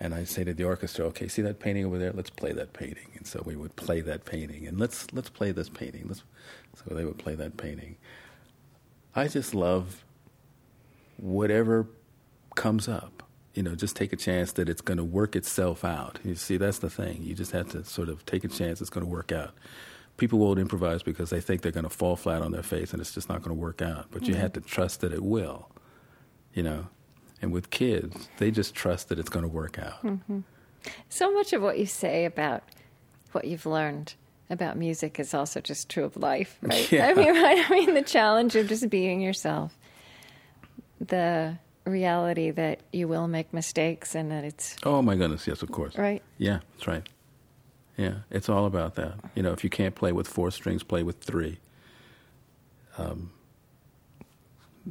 [0.00, 2.12] and I'd say to the orchestra, "Okay, see that painting over there?
[2.12, 5.52] Let's play that painting." And so we would play that painting, and let's let's play
[5.52, 6.06] this painting.
[6.08, 6.22] Let's,
[6.74, 7.96] so they would play that painting.
[9.14, 10.04] I just love
[11.16, 11.86] whatever
[12.54, 13.22] comes up.
[13.54, 16.20] You know, just take a chance that it's going to work itself out.
[16.24, 17.22] You see, that's the thing.
[17.22, 19.50] You just have to sort of take a chance it's going to work out.
[20.18, 23.00] People won't improvise because they think they're going to fall flat on their face and
[23.00, 24.06] it's just not going to work out.
[24.10, 24.42] But you mm-hmm.
[24.42, 25.68] have to trust that it will.
[26.54, 26.86] You know,
[27.42, 30.02] and with kids, they just trust that it's going to work out.
[30.02, 30.40] Mm-hmm.
[31.08, 32.62] So much of what you say about
[33.32, 34.14] what you've learned
[34.50, 36.90] about music is also just true of life, right?
[36.92, 37.06] Yeah.
[37.06, 37.70] I mean, right?
[37.70, 39.76] I mean, the challenge of just being yourself,
[41.00, 45.70] the reality that you will make mistakes and that it's Oh my goodness, yes, of
[45.72, 45.96] course.
[45.96, 46.22] right.
[46.38, 47.08] Yeah, that's right.
[47.96, 49.14] Yeah, it's all about that.
[49.34, 51.58] You know, if you can't play with four strings, play with three.
[52.98, 53.30] Um,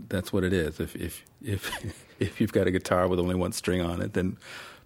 [0.07, 0.79] that's what it is.
[0.79, 4.37] If if if if you've got a guitar with only one string on it, then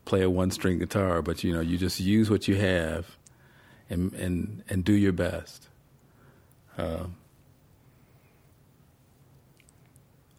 [0.05, 1.21] play a one-string guitar.
[1.21, 3.05] But you know, you just use what you have,
[3.90, 5.68] and and and do your best.
[6.78, 7.16] Um,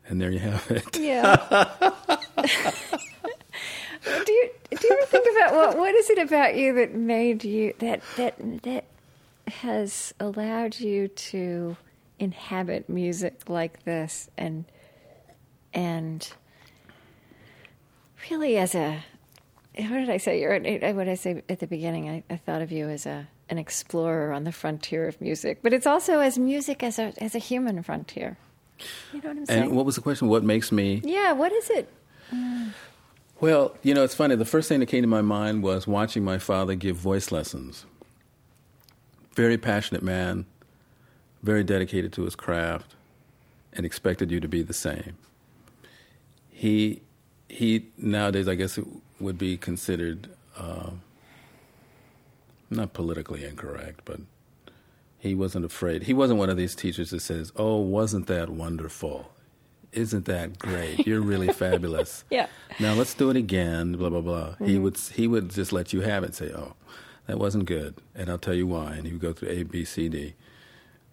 [0.08, 0.98] and there you have it.
[0.98, 1.36] Yeah.
[4.04, 7.44] do you do you ever think about what what is it about you that made
[7.44, 8.84] you that that that
[9.48, 11.76] has allowed you to
[12.18, 14.64] inhabit music like this and
[15.72, 16.32] and
[18.30, 19.04] really as a
[19.76, 20.40] what did I say?
[20.40, 22.08] You're an- what did I say at the beginning?
[22.08, 25.72] I, I thought of you as a an explorer on the frontier of music, but
[25.72, 28.36] it's also as music as a as a human frontier.
[29.12, 29.62] You know what I'm saying?
[29.64, 30.28] And what was the question?
[30.28, 31.00] What makes me?
[31.04, 31.32] yeah.
[31.32, 31.88] What is it?
[33.40, 34.36] Well, you know, it's funny.
[34.36, 37.84] The first thing that came to my mind was watching my father give voice lessons.
[39.34, 40.46] Very passionate man,
[41.42, 42.94] very dedicated to his craft,
[43.72, 45.16] and expected you to be the same.
[46.48, 47.02] He,
[47.48, 48.78] he nowadays, I guess
[49.24, 50.90] would be considered uh,
[52.70, 54.20] not politically incorrect, but
[55.18, 56.04] he wasn't afraid.
[56.04, 59.30] He wasn't one of these teachers that says, "Oh, wasn't that wonderful?
[59.92, 61.06] Isn't that great?
[61.06, 62.46] You're really fabulous." Yeah.
[62.78, 63.92] Now let's do it again.
[63.96, 64.54] Blah blah blah.
[64.64, 66.34] He would he would just let you have it.
[66.34, 66.74] Say, "Oh,
[67.26, 68.94] that wasn't good," and I'll tell you why.
[68.94, 70.34] And he would go through A B C D,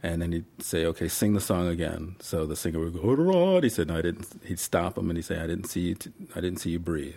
[0.03, 3.63] and then he'd say, "Okay, sing the song again." So the singer would go, "Rod."
[3.63, 5.95] He said, "No, I didn't." He'd stop him and he'd say, "I didn't see you.
[5.95, 7.15] T- I didn't see you breathe."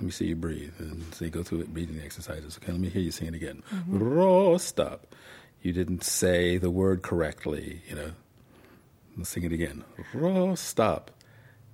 [0.00, 0.72] Let me see you breathe.
[0.78, 2.58] And so you go through it, breathing exercises.
[2.62, 3.62] Okay, let me hear you sing it again.
[3.70, 3.98] Mm-hmm.
[3.98, 5.14] Raw, stop.
[5.60, 7.82] you didn't say the word correctly.
[7.86, 8.10] You know,
[9.18, 9.84] let's sing it again.
[10.18, 11.10] Oh, stop.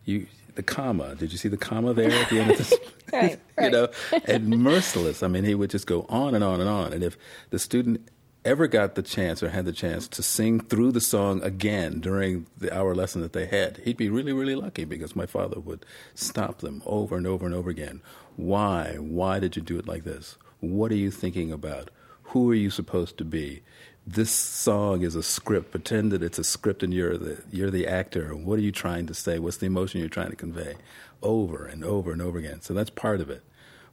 [0.04, 1.14] You the comma.
[1.14, 2.74] Did you see the comma there at the end of this?
[3.12, 3.88] right, you know,
[4.24, 5.22] and merciless.
[5.22, 6.92] I mean, he would just go on and on and on.
[6.92, 7.16] And if
[7.50, 8.08] the student
[8.46, 12.46] ever got the chance or had the chance to sing through the song again during
[12.56, 15.84] the hour lesson that they had, he'd be really, really lucky because my father would
[16.14, 18.00] stop them over and over and over again.
[18.36, 18.94] Why?
[18.98, 20.36] Why did you do it like this?
[20.60, 21.90] What are you thinking about?
[22.30, 23.62] Who are you supposed to be?
[24.06, 25.72] This song is a script.
[25.72, 28.36] Pretend that it's a script and you're the you're the actor.
[28.36, 29.40] What are you trying to say?
[29.40, 30.76] What's the emotion you're trying to convey?
[31.22, 32.60] Over and over and over again.
[32.60, 33.42] So that's part of it.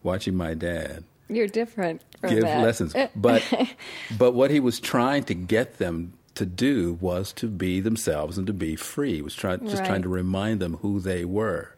[0.04, 2.62] Watching my dad You're different from give that.
[2.64, 2.94] lessons.
[3.16, 3.44] But
[4.18, 8.48] but what he was trying to get them to do was to be themselves and
[8.48, 9.16] to be free.
[9.16, 9.86] He was trying just Right.
[9.88, 11.70] trying to remind them who they were.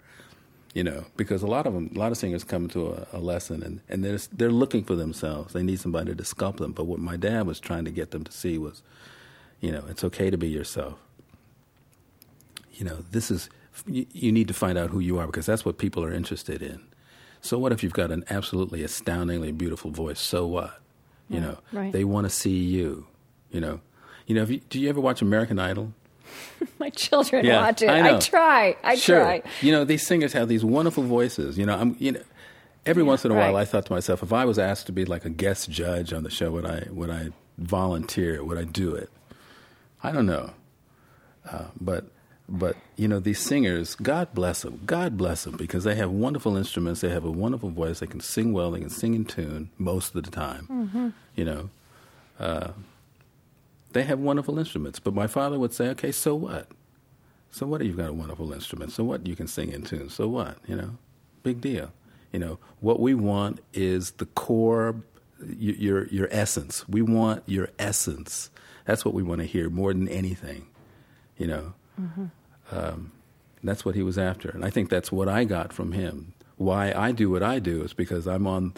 [0.73, 3.19] You know, because a lot of them, a lot of singers come to a, a
[3.19, 5.53] lesson and, and they're, they're looking for themselves.
[5.53, 6.73] They need somebody to sculpt them.
[6.73, 8.81] But what my dad was trying to get them to see was,
[9.61, 10.95] you know, it's okay to be yourself.
[12.73, 13.49] You know, this is,
[13.87, 16.61] you, you need to find out who you are because that's what people are interested
[16.61, 16.81] in.
[17.45, 20.19] So what if you've got an absolutely astoundingly beautiful voice?
[20.19, 20.79] So what?
[21.29, 21.91] You know, right.
[21.91, 23.05] they want to see you.
[23.51, 23.81] You know,
[24.25, 24.45] you know.
[24.45, 25.93] You, do you ever watch American Idol?
[26.79, 27.89] My children Yeah, watch it.
[27.89, 28.19] I know.
[28.19, 28.75] try.
[28.83, 29.21] I sure.
[29.21, 29.43] try.
[29.61, 31.57] You know, these singers have these wonderful voices.
[31.57, 31.95] You know, I'm.
[31.99, 32.21] You know,
[32.85, 33.55] every once in a while.
[33.55, 36.23] I thought to myself, if I was asked to be like a guest judge on
[36.23, 36.87] the show, would I?
[36.89, 37.29] Would I
[37.59, 38.43] volunteer?
[38.43, 39.09] Would I do it?
[40.01, 40.51] I don't know.
[41.47, 42.05] Uh, but
[42.47, 46.55] but you know these singers god bless them god bless them because they have wonderful
[46.55, 49.69] instruments they have a wonderful voice they can sing well they can sing in tune
[49.77, 51.69] most of the time you know.
[52.39, 52.71] Uh,
[53.93, 54.99] they have wonderful instruments.
[54.99, 56.67] But my father would say okay so what?
[57.49, 58.91] So what you've got a wonderful instrument?
[58.91, 59.25] So what?
[59.25, 60.09] You can sing in tune.
[60.09, 60.57] So what?
[60.67, 60.97] You know?
[61.43, 61.93] Big deal.
[62.33, 64.97] You know what we want is the core
[65.47, 66.87] your your essence.
[66.89, 68.49] We want your essence.
[68.83, 70.67] That's what we want to hear more than anything
[71.37, 71.73] you know
[72.71, 73.11] um,
[73.63, 76.91] that's what he was after and i think that's what i got from him why
[76.93, 78.73] i do what i do is because i'm on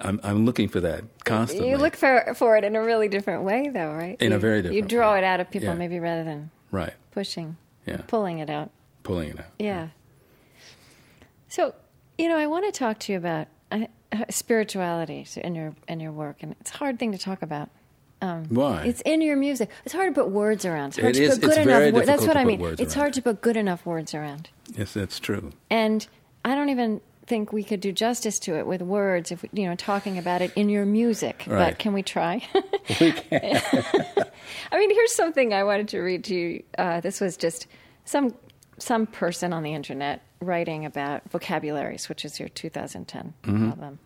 [0.00, 3.42] i'm, I'm looking for that constantly You look for for it in a really different
[3.42, 4.16] way, though, right?
[4.20, 5.18] In a You- very You draw way.
[5.18, 5.74] it out of people Yeah.
[5.74, 8.70] maybe rather than right pushing, yeah pulling it out.
[9.02, 9.88] pulling it out Yeah.
[11.48, 11.74] So,
[12.18, 13.86] you know, I want to talk to you about uh,
[14.30, 17.68] spirituality in your in your work, and it's a hard thing to talk about.
[18.20, 18.82] Um, Why?
[18.84, 19.70] It's in your music.
[19.84, 20.88] It's hard to put words around.
[20.88, 21.66] It's hard It to is- put good enough.
[21.66, 22.60] very wor- That's what I mean.
[22.60, 26.06] It's around hard to put good enough words around, yes that's true and
[26.44, 29.74] I don't even think we could do justice to it with words if you know
[29.74, 31.44] talking about it in your music.
[31.46, 31.70] Right.
[31.70, 32.42] But can we try?
[33.00, 33.60] we can
[34.72, 36.62] I mean, here's something I wanted to read to you.
[36.78, 37.66] Uh, this was just
[38.04, 38.34] some
[38.78, 43.98] some person on the internet writing about vocabularies, which is your 2010 album,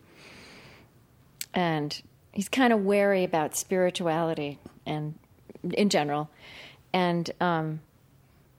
[1.53, 2.01] and
[2.33, 5.17] he's kind of wary about spirituality and
[5.71, 6.29] in general,
[6.91, 7.79] and um,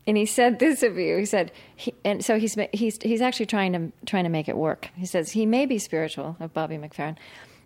[0.07, 1.19] and he said this of you.
[1.19, 4.57] He said, he, and so he's he's he's actually trying to trying to make it
[4.57, 4.89] work.
[4.97, 7.17] He says he may be spiritual of Bobby McFerrin,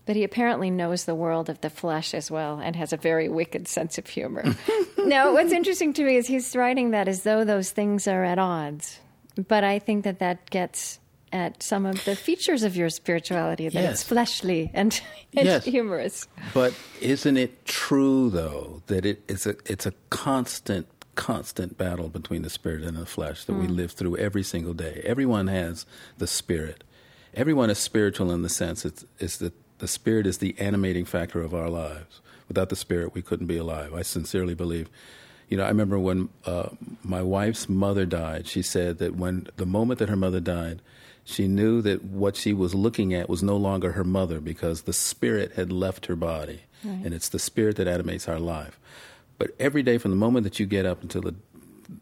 [0.07, 3.29] but he apparently knows the world of the flesh as well and has a very
[3.29, 4.57] wicked sense of humor.
[4.99, 8.39] now, what's interesting to me is he's writing that as though those things are at
[8.39, 9.01] odds,
[9.49, 10.99] but I think that that gets
[11.33, 15.01] at some of the features of your spirituality that it's fleshly and,
[15.37, 15.64] and Yes.
[15.64, 16.26] humorous.
[16.55, 22.43] But isn't it true though that it, it's a it's a constant constant battle between
[22.43, 25.03] the spirit and the flesh that we live through every single day.
[25.05, 25.85] Everyone has
[26.18, 26.85] the spirit.
[27.35, 31.41] Everyone is spiritual in the sense it's, it's that the spirit is the animating factor
[31.43, 32.20] of our lives.
[32.47, 33.93] Without the spirit, we couldn't be alive.
[33.95, 34.89] I sincerely believe.
[35.49, 36.70] You know, I remember when uh,
[37.03, 38.47] my wife's mother died.
[38.47, 40.83] She said that when the moment that her mother died,
[41.29, 44.95] she knew that what she was looking at was no longer her mother because the
[44.95, 48.81] spirit had left her body, and it's the spirit that animates our life.
[49.37, 51.35] But every day, from the moment that you get up until the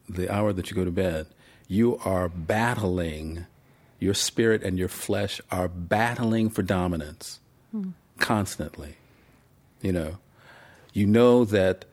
[0.09, 1.27] the hour that you go to bed,
[1.66, 3.47] you are battling.
[3.99, 7.41] Your spirit and your flesh are battling for dominance
[7.72, 7.91] hmm.
[8.20, 8.95] constantly.
[9.83, 10.18] You know,
[10.93, 11.85] you know that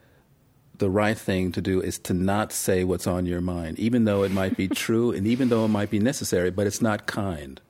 [0.78, 4.22] the right thing to do is to not say what's on your mind, even though
[4.24, 7.60] it might be true and even though it might be necessary, but it's not kind.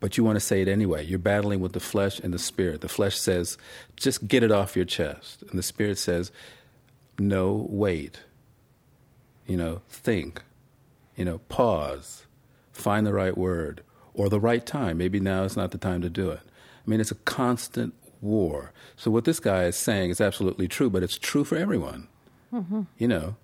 [0.00, 1.04] But you want to say it anyway.
[1.04, 2.80] You're battling with the flesh and the spirit.
[2.80, 3.58] The flesh says,
[3.96, 5.42] just get it off your chest.
[5.42, 6.32] And the spirit says,
[7.18, 8.20] no, wait.
[9.46, 10.42] You know, think.
[11.16, 12.24] You know, pause.
[12.72, 13.82] Find the right word
[14.14, 14.96] or the right time.
[14.98, 16.40] Maybe now is not the time to do it.
[16.42, 18.72] I mean, it's a constant war.
[18.96, 22.08] So what this guy is saying is absolutely true, but it's true for everyone.
[22.52, 22.82] Mm-hmm.
[22.98, 23.36] You know,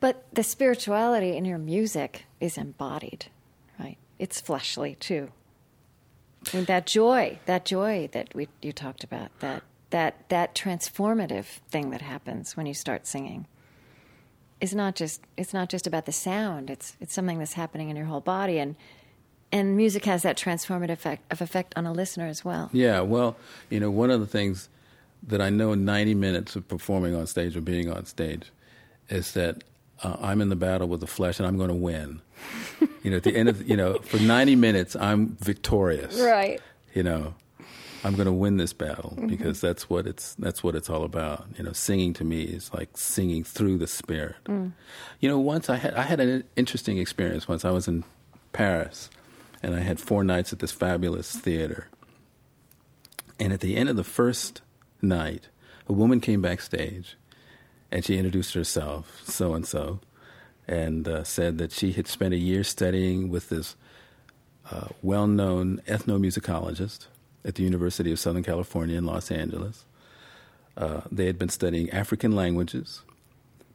[0.00, 3.26] But the spirituality in your music is embodied,
[3.78, 3.96] right?
[4.18, 5.30] It's fleshly too.
[6.52, 11.90] And that joy, that joy that we you talked about, that that that transformative thing
[11.90, 13.46] that happens when you start singing
[14.60, 16.70] is not just it's not just about the sound.
[16.70, 18.76] It's it's something that's happening in your whole body and
[19.52, 22.70] and music has that transformative effect, of effect on a listener as well.
[22.72, 23.36] Yeah, well,
[23.70, 24.68] you know, one of the things
[25.26, 28.50] that I know in 90 minutes of performing on stage or being on stage
[29.08, 29.64] is that
[30.02, 32.20] uh, I'm in the battle with the flesh and I'm going to win.
[33.02, 36.18] you know, at the end of, you know, for 90 minutes, I'm victorious.
[36.20, 36.60] Right.
[36.94, 37.34] You know,
[38.04, 39.26] I'm going to win this battle mm-hmm.
[39.26, 41.46] because that's what it's that's what it's all about.
[41.58, 44.36] You know, singing to me is like singing through the spirit.
[44.46, 44.72] Mm.
[45.20, 48.04] You know, once I had I had an interesting experience once I was in
[48.52, 49.10] Paris
[49.66, 51.88] and I had four nights at this fabulous theater.
[53.40, 54.62] And at the end of the first
[55.02, 55.48] night,
[55.88, 57.16] a woman came backstage
[57.90, 59.98] and she introduced herself, so and so,
[60.68, 63.74] and uh, said that she had spent a year studying with this
[64.70, 67.06] uh, well known ethnomusicologist
[67.44, 69.84] at the University of Southern California in Los Angeles.
[70.76, 73.02] Uh, they had been studying African languages,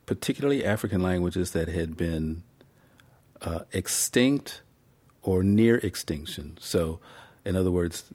[0.06, 2.44] particularly African languages that had been
[3.42, 4.62] uh, extinct
[5.24, 6.58] or near extinction.
[6.60, 7.00] So,
[7.46, 8.06] in other words,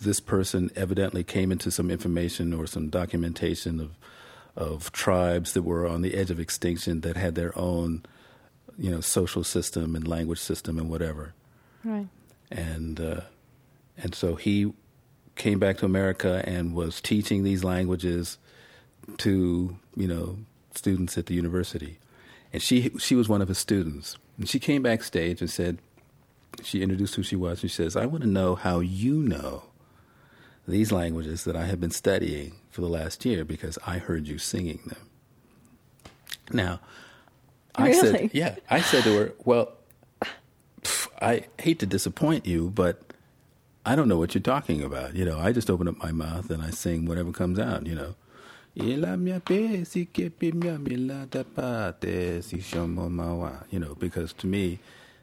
[0.00, 3.90] this person evidently came into some information or some documentation of
[4.54, 8.04] of tribes that were on the edge of extinction that had their own,
[8.78, 11.32] you know, social system and language system and whatever.
[11.82, 12.08] Right.
[12.50, 13.20] And uh,
[13.96, 14.72] and so he
[15.36, 18.36] came back to America and was teaching these languages
[19.18, 20.38] to you know
[20.74, 21.98] students at the university.
[22.52, 24.18] And she she was one of his students.
[24.38, 25.78] And she came backstage and said,
[26.62, 27.62] she introduced who she was.
[27.62, 29.64] And she says, I want to know how you know
[30.66, 34.38] these languages that I have been studying for the last year because I heard you
[34.38, 35.08] singing them.
[36.52, 36.80] Now,
[37.74, 38.10] I really?
[38.10, 39.72] said, yeah, I said to her, well,
[40.82, 43.12] pff, I hate to disappoint you, but
[43.84, 45.14] I don't know what you're talking about.
[45.16, 47.94] You know, I just open up my mouth and I sing whatever comes out, you
[47.94, 48.14] know.
[48.74, 48.96] You
[53.78, 54.78] know, because to me,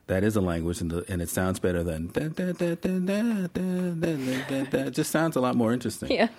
[0.09, 2.81] that is a language, and, the, and it sounds better than it
[4.91, 6.11] just sounds a lot more interesting.
[6.11, 6.29] Yeah.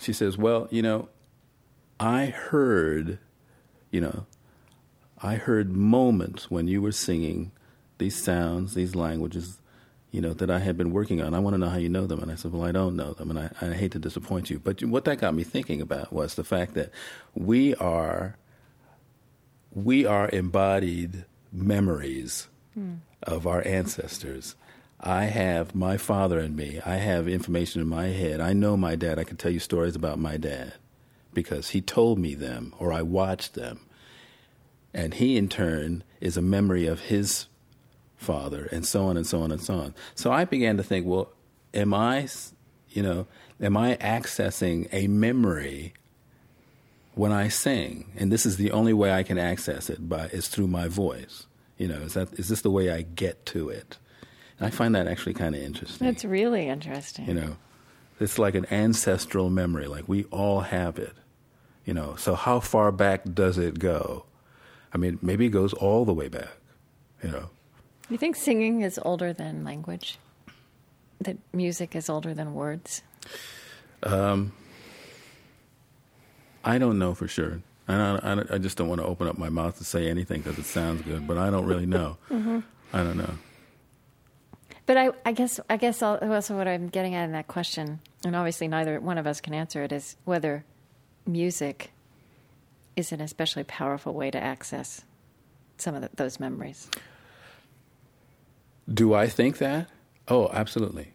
[0.00, 1.10] She says, "Well, you know,
[2.00, 3.18] I heard,
[3.90, 4.24] you know,
[5.22, 7.52] I heard moments when you were singing
[7.98, 9.58] these sounds, these languages,
[10.10, 11.34] you know, that I had been working on.
[11.34, 13.12] I want to know how you know them." And I said, "Well, I don't know
[13.12, 16.10] them, and I, I hate to disappoint you, but what that got me thinking about
[16.10, 16.90] was the fact that
[17.34, 18.38] we are,
[19.74, 22.48] we are embodied memories."
[23.22, 24.54] Of our ancestors.
[25.00, 26.80] I have my father and me.
[26.84, 28.40] I have information in my head.
[28.40, 29.18] I know my dad.
[29.18, 30.74] I can tell you stories about my dad
[31.34, 33.80] because he told me them or I watched them.
[34.94, 37.46] And he, in turn, is a memory of his
[38.16, 39.94] father, and so on and so on and so on.
[40.14, 41.30] So I began to think, well,
[41.74, 42.28] am I,
[42.90, 43.26] you know,
[43.60, 45.94] am I accessing a memory
[47.14, 48.12] when I sing?
[48.16, 51.46] And this is the only way I can access it by is through my voice.
[51.78, 53.98] You know, is that is this the way I get to it?
[54.58, 56.06] And I find that actually kind of interesting.
[56.06, 57.26] That's really interesting.
[57.26, 57.56] You know,
[58.20, 59.86] it's like an ancestral memory.
[59.86, 61.14] Like we all have it.
[61.84, 64.24] You know, so how far back does it go?
[64.92, 66.56] I mean, maybe it goes all the way back.
[67.22, 67.50] You know.
[68.08, 70.18] You think singing is older than language?
[71.20, 73.02] That music is older than words?
[74.02, 74.52] Um,
[76.62, 77.62] I don't know for sure.
[77.86, 78.00] And
[78.50, 80.64] I, I, just don't want to open up my mouth to say anything because it
[80.64, 82.16] sounds good, but I don't really know.
[82.30, 82.60] mm-hmm.
[82.94, 83.34] I don't know.
[84.86, 88.36] But I, I guess I guess also what I'm getting at in that question, and
[88.36, 90.64] obviously neither one of us can answer it, is whether
[91.26, 91.90] music
[92.96, 95.04] is an especially powerful way to access
[95.78, 96.88] some of the, those memories.
[98.92, 99.88] Do I think that?
[100.28, 101.12] Oh, absolutely.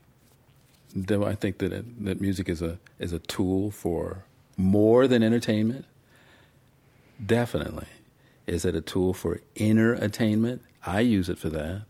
[0.99, 4.23] Do I think that it, that music is a is a tool for
[4.57, 5.85] more than entertainment?
[7.23, 7.87] Definitely.
[8.47, 10.61] Is it a tool for inner attainment?
[10.85, 11.83] I use it for that.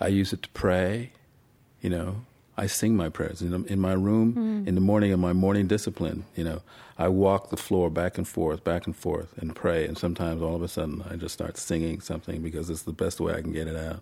[0.00, 1.12] I use it to pray.
[1.80, 2.16] You know,
[2.56, 4.68] I sing my prayers in, in my room mm.
[4.68, 6.24] in the morning in my morning discipline.
[6.36, 6.62] You know,
[6.98, 9.86] I walk the floor back and forth, back and forth, and pray.
[9.86, 13.20] And sometimes all of a sudden I just start singing something because it's the best
[13.20, 14.00] way I can get it out.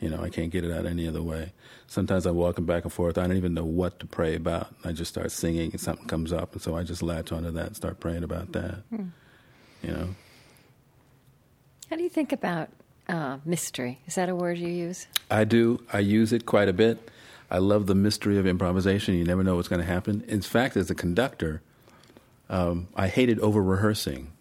[0.00, 1.52] You know, I can't get it out any other way.
[1.88, 3.18] Sometimes I'm walking back and forth.
[3.18, 4.68] I don't even know what to pray about.
[4.84, 7.66] I just start singing, and something comes up, and so I just latch onto that
[7.66, 8.88] and start praying about that.
[8.92, 9.10] Mm
[9.82, 10.08] you know.
[11.90, 12.68] How do you think about
[13.08, 14.00] uh, mystery?
[14.06, 15.06] Is that a word you use?
[15.30, 15.80] I do.
[15.92, 17.10] I use it quite a bit.
[17.50, 19.14] I love the mystery of improvisation.
[19.14, 20.22] You never know what's going to happen.
[20.28, 21.62] In fact, as a conductor,
[22.50, 24.32] um, I hated over rehearsing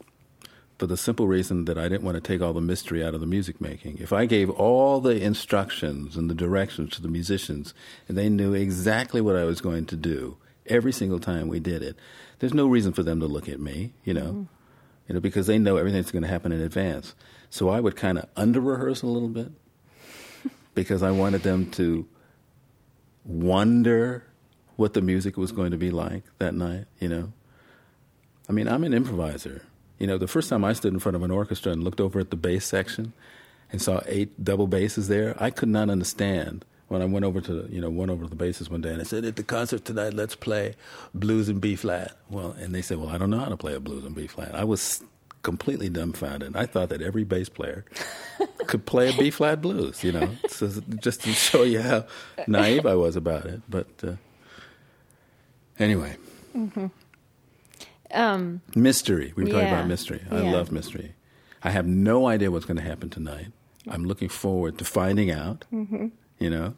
[0.77, 3.21] for the simple reason that I didn't want to take all the mystery out of
[3.21, 3.97] the music making.
[3.99, 7.73] If I gave all the instructions and the directions to the musicians
[8.07, 11.81] and they knew exactly what I was going to do every single time we did
[11.81, 11.95] it,
[12.39, 14.43] there's no reason for them to look at me, you know, mm-hmm.
[15.07, 17.15] You know, because they know everything's going to happen in advance.
[17.49, 19.51] So I would kind of under rehearse a little bit
[20.75, 22.07] because I wanted them to
[23.25, 24.23] wonder
[24.75, 27.31] what the music was going to be like that night, you know.
[28.47, 29.63] I mean, I'm an improviser.
[29.97, 32.19] You know, the first time I stood in front of an orchestra and looked over
[32.19, 33.13] at the bass section
[33.71, 37.67] and saw eight double basses there, I could not understand when I went over to
[37.69, 39.85] you know went over to the basses one day and I said at the concert
[39.85, 40.75] tonight let's play
[41.13, 42.17] blues in B flat.
[42.29, 44.27] Well, and they said, well, I don't know how to play a blues in B
[44.27, 44.55] flat.
[44.55, 45.03] I was
[45.43, 46.55] completely dumbfounded.
[46.55, 47.85] I thought that every bass player
[48.67, 50.03] could play a B flat blues.
[50.03, 50.69] You know, so
[51.01, 52.05] just to show you how
[52.47, 53.61] naive I was about it.
[53.69, 54.13] But uh,
[55.79, 56.17] anyway.
[56.55, 56.87] Mm-hmm.
[58.11, 59.33] Um, mystery.
[59.35, 59.55] We were yeah.
[59.55, 60.21] talking about mystery.
[60.31, 60.51] I yeah.
[60.51, 61.13] love mystery.
[61.63, 63.47] I have no idea what's going to happen tonight.
[63.87, 65.65] I'm looking forward to finding out.
[65.73, 66.07] Mm-hmm.
[66.39, 66.75] You know,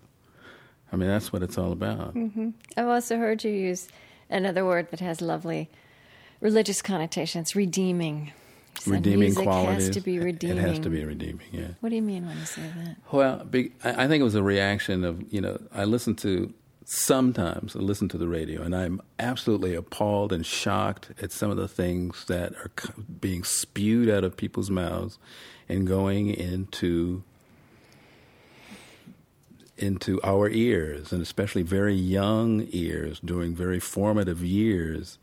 [0.92, 2.16] I mean, that's what it's all about.
[2.16, 2.50] Mm-hmm.
[2.78, 3.88] I've also heard you use
[4.30, 5.70] another word that has lovely
[6.42, 8.32] religious connotations redeeming.
[8.86, 9.88] redeeming qualities.
[9.88, 10.58] has to be redeeming.
[10.58, 11.68] It has to be redeeming, yeah.
[11.82, 12.96] What do you mean when you say that?
[13.12, 13.46] Well,
[13.84, 16.54] I think it was a reaction of, you know, I listened to
[16.86, 21.58] sometimes I listen to the radio and I'm absolutely appalled and shocked at some of
[21.58, 22.72] the things that are
[23.22, 25.20] being spewed out of people's mouths
[25.68, 27.24] and going into
[29.82, 35.18] into our ears and especially very young ears during very formative years.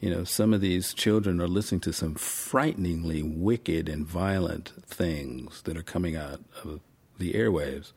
[0.00, 5.62] You know some of these children are listening to some frighteningly wicked and violent things
[5.62, 6.80] that are coming out of
[7.18, 7.92] the airwaves.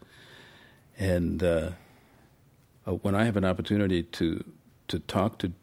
[0.98, 1.72] And uh,
[2.86, 4.44] uh, when I have an opportunity to
[4.90, 5.54] to talk to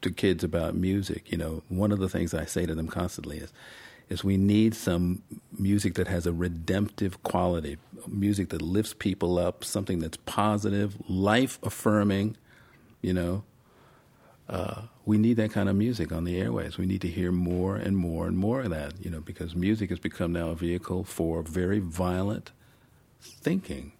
[0.00, 3.38] to kids about music, you know, one of the things I say to them constantly
[3.38, 3.52] is
[4.10, 5.22] is we need some
[5.58, 11.58] music that has a redemptive quality, music that lifts people up, something that's positive, life
[11.62, 12.36] affirming,
[13.00, 13.44] you know.
[14.48, 16.76] Uh, we need that kind of music on the airways.
[16.76, 19.90] We need to hear more and more and more of that, you know, because music
[19.90, 22.50] has become now a vehicle for very violent
[23.20, 23.92] thinking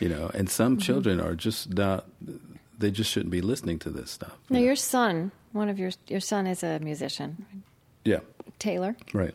[0.00, 0.82] you know and some mm-hmm.
[0.82, 2.06] children are just not
[2.78, 4.66] they just shouldn't be listening to this stuff now you know?
[4.66, 7.64] your son one of your your son is a musician
[8.04, 8.20] yeah
[8.58, 9.34] taylor right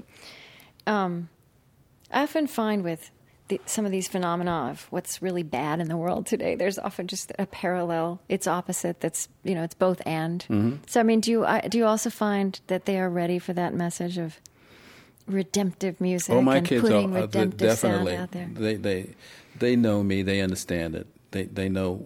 [0.87, 1.29] um,
[2.11, 3.11] i often find with
[3.49, 7.07] the, some of these phenomena of what's really bad in the world today there's often
[7.07, 10.75] just a parallel it's opposite that's you know it's both and mm-hmm.
[10.87, 13.53] so i mean do you I, do you also find that they are ready for
[13.53, 14.39] that message of
[15.27, 19.15] redemptive music oh my and kids putting are, redemptive definitely sound out there they they
[19.57, 20.21] they know me.
[20.21, 21.07] They understand it.
[21.31, 22.05] They they know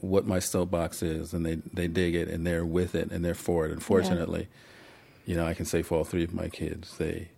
[0.00, 3.34] what my soapbox is, and they they dig it, and they're with it, and they're
[3.34, 3.72] for it.
[3.72, 4.67] Unfortunately, yeah.
[5.28, 7.28] You know, I can say for all three of my kids, they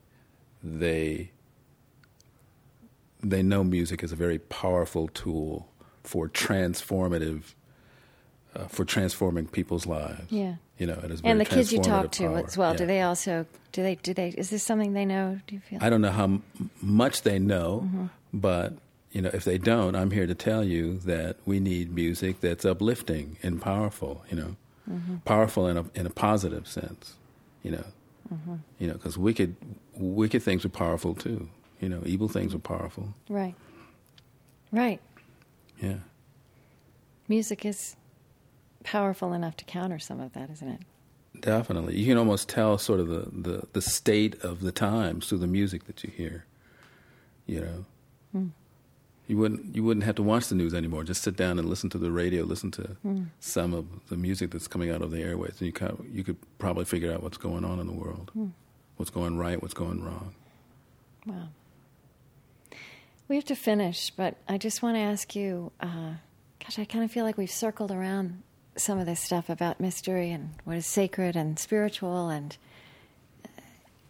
[0.63, 1.33] they
[3.21, 5.69] they know music is a very powerful tool
[6.05, 7.55] for transformative
[8.55, 10.31] uh, for transforming people's lives.
[10.31, 10.55] Yeah.
[10.79, 12.71] You know, it is and the kids you talk to as well.
[12.71, 12.77] Yeah.
[12.77, 15.41] Do they also do they do they is this something they know?
[15.49, 15.81] Do you feel?
[15.83, 16.45] I don't know how m-
[16.81, 18.07] much they know, mm-hmm.
[18.33, 18.75] but
[19.11, 22.65] you know, if they don't, I'm here to tell you that we need music that's
[22.65, 24.25] uplifting and powerful.
[24.31, 24.57] You know,
[24.89, 25.17] mm-hmm.
[25.25, 27.17] powerful in a in a positive sense.
[27.63, 27.85] You know,
[28.33, 28.55] mm-hmm.
[28.79, 29.57] you know, because wicked
[29.95, 31.49] wicked things are powerful too.
[31.81, 33.15] You know, evil things are powerful.
[33.29, 33.55] Right.
[34.73, 35.01] Right.
[35.81, 35.97] Yeah.
[37.29, 37.97] Music is
[38.85, 40.81] powerful enough to counter some of that, isn't it?
[41.41, 41.97] Definitely.
[41.97, 45.47] You can almost tell sort of the, the, the state of the times through the
[45.47, 46.45] music that you hear.
[47.47, 47.85] You know.
[49.31, 51.05] You wouldn't you wouldn't have to watch the news anymore.
[51.05, 53.27] Just sit down and listen to the radio, listen to mm.
[53.39, 56.25] some of the music that's coming out of the airways, and you kind of, you
[56.25, 58.51] could probably figure out what's going on in the world, mm.
[58.97, 60.35] what's going right, what's going wrong.
[61.27, 61.47] Wow.
[63.29, 65.71] We have to finish, but I just want to ask you.
[65.81, 66.15] Uh,
[66.59, 68.43] gosh, I kind of feel like we've circled around
[68.75, 72.57] some of this stuff about mystery and what is sacred and spiritual, and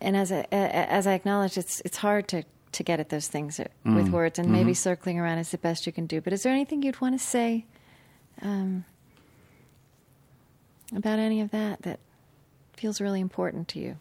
[0.01, 3.59] and as I, as I acknowledge, it's it's hard to to get at those things
[3.59, 3.97] mm.
[3.97, 4.57] with words, and mm-hmm.
[4.57, 6.21] maybe circling around is the best you can do.
[6.21, 7.65] But is there anything you'd want to say
[8.43, 8.85] um,
[10.95, 12.01] about any of that that
[12.75, 13.97] feels really important to you?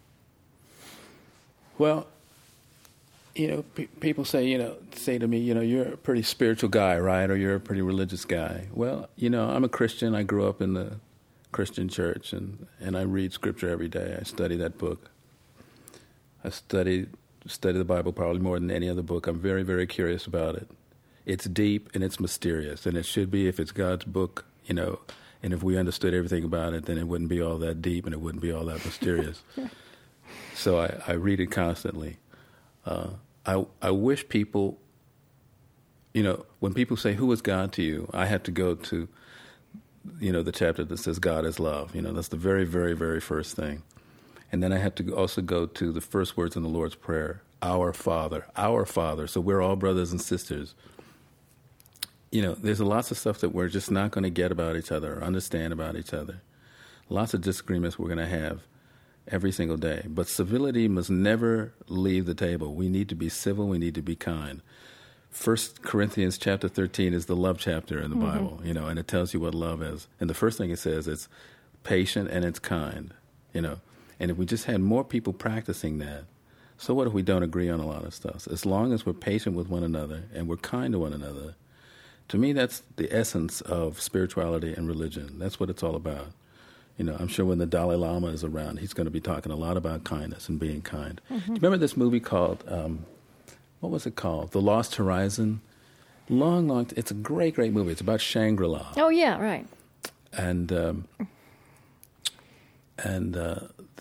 [1.78, 2.08] Well,
[3.36, 6.24] you know, pe- people say, you know, say to me, you know, you're a pretty
[6.24, 7.30] spiritual guy, right?
[7.30, 8.68] Or you're a pretty religious guy.
[8.74, 10.14] Well, you know, I'm a Christian.
[10.14, 10.98] I grew up in the
[11.52, 14.18] Christian church, and, and I read scripture every day.
[14.20, 15.10] I study that book.
[16.44, 17.10] I studied
[17.50, 19.28] study the Bible probably more than any other book.
[19.28, 20.70] I'm very, very curious about it.
[21.26, 25.00] It's deep and it's mysterious, and it should be if it's God's book, you know.
[25.42, 28.14] And if we understood everything about it, then it wouldn't be all that deep and
[28.14, 29.42] it wouldn't be all that mysterious.
[30.54, 32.18] so I, I read it constantly.
[32.86, 33.12] Uh,
[33.46, 34.80] I I wish people,
[36.14, 39.08] you know, when people say who is God to you, I have to go to,
[40.20, 41.96] you know, the chapter that says God is love.
[41.96, 43.84] You know, that's the very very very first thing,
[44.52, 47.42] and then I have to also go to the first words in the Lord's prayer,
[47.62, 49.28] Our Father, Our Father.
[49.28, 50.74] So we're all brothers and sisters.
[52.32, 54.92] You know, there's lots of stuff that we're just not going to get about each
[54.92, 56.42] other or understand about each other.
[57.10, 58.62] Lots of disagreements we're going to have
[59.28, 60.04] every single day.
[60.08, 62.74] But civility must never leave the table.
[62.74, 64.62] We need to be civil, we need to be kind.
[65.30, 68.26] First Corinthians chapter 13 is the love chapter in the mm-hmm.
[68.26, 70.08] Bible, you know, and it tells you what love is.
[70.20, 71.28] And the first thing it says it's
[71.84, 73.14] patient and it's kind,
[73.54, 73.80] you know.
[74.20, 76.26] And if we just had more people practicing that,
[76.78, 78.48] so what if we don't agree on a lot of stuff?
[78.48, 81.56] As long as we're patient with one another and we're kind to one another,
[82.30, 85.40] to me that's the essence of spirituality and religion.
[85.40, 86.28] That's what it's all about.
[86.98, 89.52] You know, I'm sure when the Dalai Lama is around, he's going to be talking
[89.52, 91.22] a lot about kindness and being kind.
[91.32, 91.38] Mm-hmm.
[91.40, 93.06] Do you remember this movie called, um,
[93.80, 94.52] what was it called?
[94.52, 95.62] The Lost Horizon?
[96.28, 97.92] Long, long, t- it's a great, great movie.
[97.92, 98.86] It's about Shangri La.
[98.98, 99.66] Oh, yeah, right.
[100.34, 101.08] And, um,
[102.98, 103.60] and uh,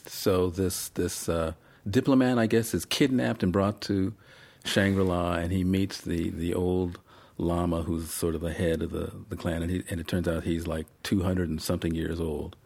[0.09, 1.53] so this, this uh,
[1.89, 4.15] diplomat, I guess, is kidnapped and brought to
[4.65, 6.99] Shangri La, and he meets the, the old
[7.37, 10.27] Lama, who's sort of the head of the, the clan, and, he, and it turns
[10.27, 12.57] out he's like 200 and something years old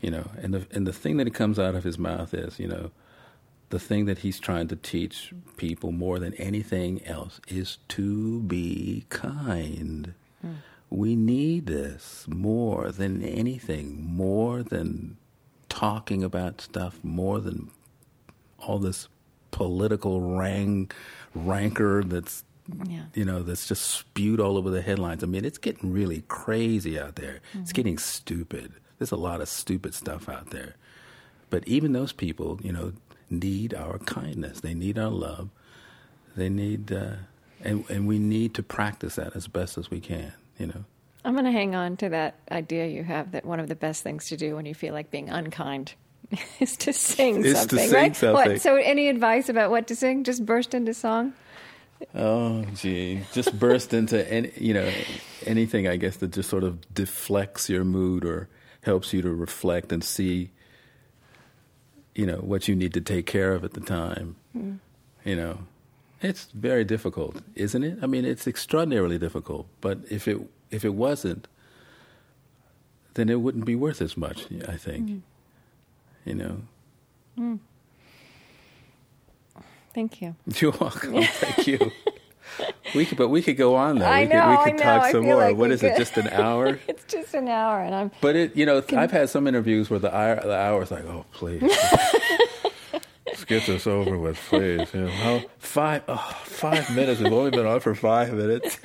[0.00, 2.68] you know, and the and the thing that comes out of his mouth is, you
[2.68, 2.90] know,
[3.70, 9.04] the thing that he's trying to teach people more than anything else is to be
[9.08, 10.14] kind.
[10.44, 10.56] Mm.
[10.90, 15.18] We need this more than anything, more than
[15.78, 17.70] talking about stuff, more than
[18.58, 19.06] all this
[19.52, 20.92] political rank,
[21.36, 22.42] rancor that's
[22.84, 23.04] yeah.
[23.14, 25.22] you know that's just spewed all over the headlines.
[25.22, 27.40] I mean, it's getting really crazy out there.
[27.50, 27.60] Mm-hmm.
[27.60, 28.72] It's getting stupid.
[28.98, 30.74] There's a lot of stupid stuff out there.
[31.48, 32.92] But even those people, you know,
[33.30, 34.60] need our kindness.
[34.60, 35.48] They need our love.
[36.36, 37.14] They need, uh,
[37.62, 40.84] and, and we need to practice that as best as we can, you know.
[41.24, 44.02] I'm going to hang on to that idea you have that one of the best
[44.02, 45.94] things to do when you feel like being unkind
[46.60, 48.16] is to sing is something, to sing right?
[48.16, 48.52] Something.
[48.52, 50.24] What, so, any advice about what to sing?
[50.24, 51.32] Just burst into song.
[52.14, 54.88] Oh, gee, just burst into any, you know,
[55.46, 58.48] anything I guess that just sort of deflects your mood or
[58.82, 60.50] helps you to reflect and see,
[62.14, 64.36] you know, what you need to take care of at the time.
[64.56, 64.78] Mm.
[65.24, 65.58] You know,
[66.22, 67.98] it's very difficult, isn't it?
[68.00, 69.66] I mean, it's extraordinarily difficult.
[69.80, 70.38] But if it
[70.70, 71.48] if it wasn't,
[73.14, 74.46] then it wouldn't be worth as much.
[74.66, 75.08] I think.
[75.08, 75.20] Mm.
[76.24, 76.60] You know.
[77.38, 77.58] Mm.
[79.94, 80.36] Thank you.
[80.46, 81.22] You're welcome.
[81.22, 81.92] Thank you.
[82.94, 84.06] We could, but we could go on though.
[84.06, 85.36] I we know, could, we could I talk some more.
[85.36, 85.92] Like what is could.
[85.92, 85.98] it?
[85.98, 86.78] Just an hour?
[86.88, 88.10] it's just an hour, and I'm.
[88.20, 90.90] But it, you know, can, I've had some interviews where the hour, the hour is
[90.90, 91.62] like, oh, please,
[93.26, 94.88] let's get this over with, please.
[94.94, 97.20] You know, five, oh, five minutes.
[97.20, 98.78] We've only been on for five minutes.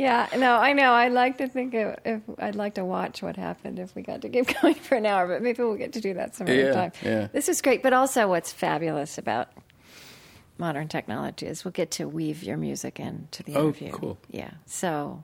[0.00, 0.92] Yeah, no, I know.
[0.92, 4.22] I'd like to think of, if I'd like to watch what happened if we got
[4.22, 6.56] to keep going for an hour, but maybe we'll get to do that some other
[6.56, 6.92] yeah, time.
[7.02, 7.28] Yeah.
[7.32, 9.48] This is great, but also what's fabulous about
[10.58, 13.90] modern technology is we'll get to weave your music into the oh, interview.
[13.90, 14.18] cool.
[14.30, 14.52] Yeah.
[14.66, 15.22] So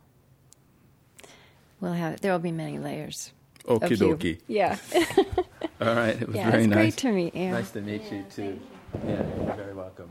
[1.80, 3.32] we'll have there will be many layers.
[3.64, 4.40] Okie dokie.
[4.46, 4.76] Yeah.
[5.80, 6.20] All right.
[6.20, 6.76] It was yeah, very it's nice.
[6.76, 7.50] Great to meet you.
[7.50, 8.42] Nice to meet yeah, you too.
[8.42, 8.60] You.
[9.06, 10.10] Yeah, you're very welcome.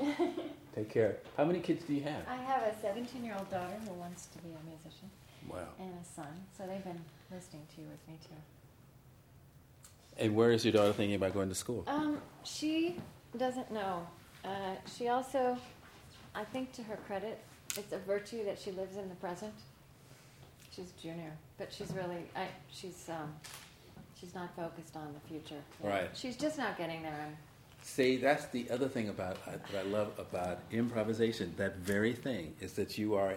[0.78, 1.16] Take care.
[1.36, 2.22] How many kids do you have?
[2.28, 5.10] I have a 17 year old daughter who wants to be a musician.
[5.48, 5.66] Wow.
[5.80, 6.28] And a son.
[6.56, 7.00] So they've been
[7.32, 8.36] listening to you with me too.
[10.22, 11.82] And where is your daughter thinking about going to school?
[11.88, 12.94] Um, she
[13.36, 14.06] doesn't know.
[14.44, 15.58] Uh, she also,
[16.36, 17.40] I think to her credit,
[17.76, 19.54] it's a virtue that she lives in the present.
[20.70, 23.34] She's junior, but she's really, I, she's, um,
[24.20, 25.60] she's not focused on the future.
[25.82, 26.08] Right.
[26.14, 27.36] She's just not getting there.
[27.94, 31.54] See, that's the other thing about uh, that I love about improvisation.
[31.56, 33.34] That very thing is that you are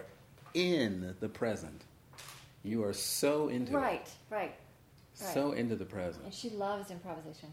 [0.54, 1.82] in the present.
[2.62, 4.10] You are so into right, it.
[4.30, 4.54] Right, right.
[5.14, 6.24] So into the present.
[6.24, 7.48] And she loves improvisation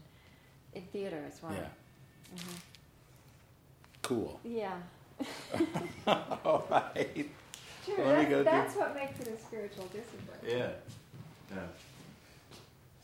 [0.74, 1.52] in theater as well.
[1.52, 2.36] Yeah.
[2.36, 2.56] Mm-hmm
[4.10, 4.40] cool.
[4.42, 4.76] Yeah.
[6.06, 7.30] All right.
[7.86, 10.38] Sure, that's, that's what makes it a spiritual discipline.
[10.46, 10.70] Yeah.
[11.50, 11.66] Yeah.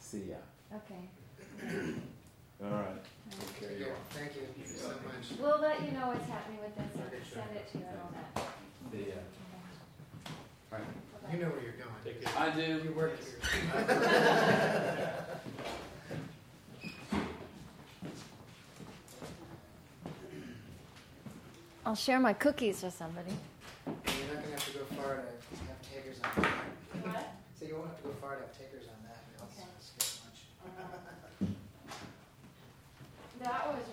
[0.00, 0.36] See ya.
[0.74, 1.94] Okay.
[2.62, 3.15] All right.
[3.30, 3.86] Thank you.
[4.10, 5.38] Thank you so much.
[5.40, 8.10] We'll let you know what's happening with this and send it to you and all
[8.14, 8.48] that.
[8.92, 9.14] See ya.
[9.14, 10.30] Uh,
[10.72, 10.86] all right.
[11.32, 11.86] You know where you're going.
[12.36, 12.82] I do.
[12.84, 13.38] You work here.
[21.84, 23.32] I'll share my cookies with somebody.
[23.86, 23.94] You're
[24.34, 26.52] not going to have to go far to have takers on that.
[27.06, 27.34] What?
[27.58, 28.96] So you won't have to go far to have takers on
[33.46, 33.68] that.
[33.72, 33.85] Was?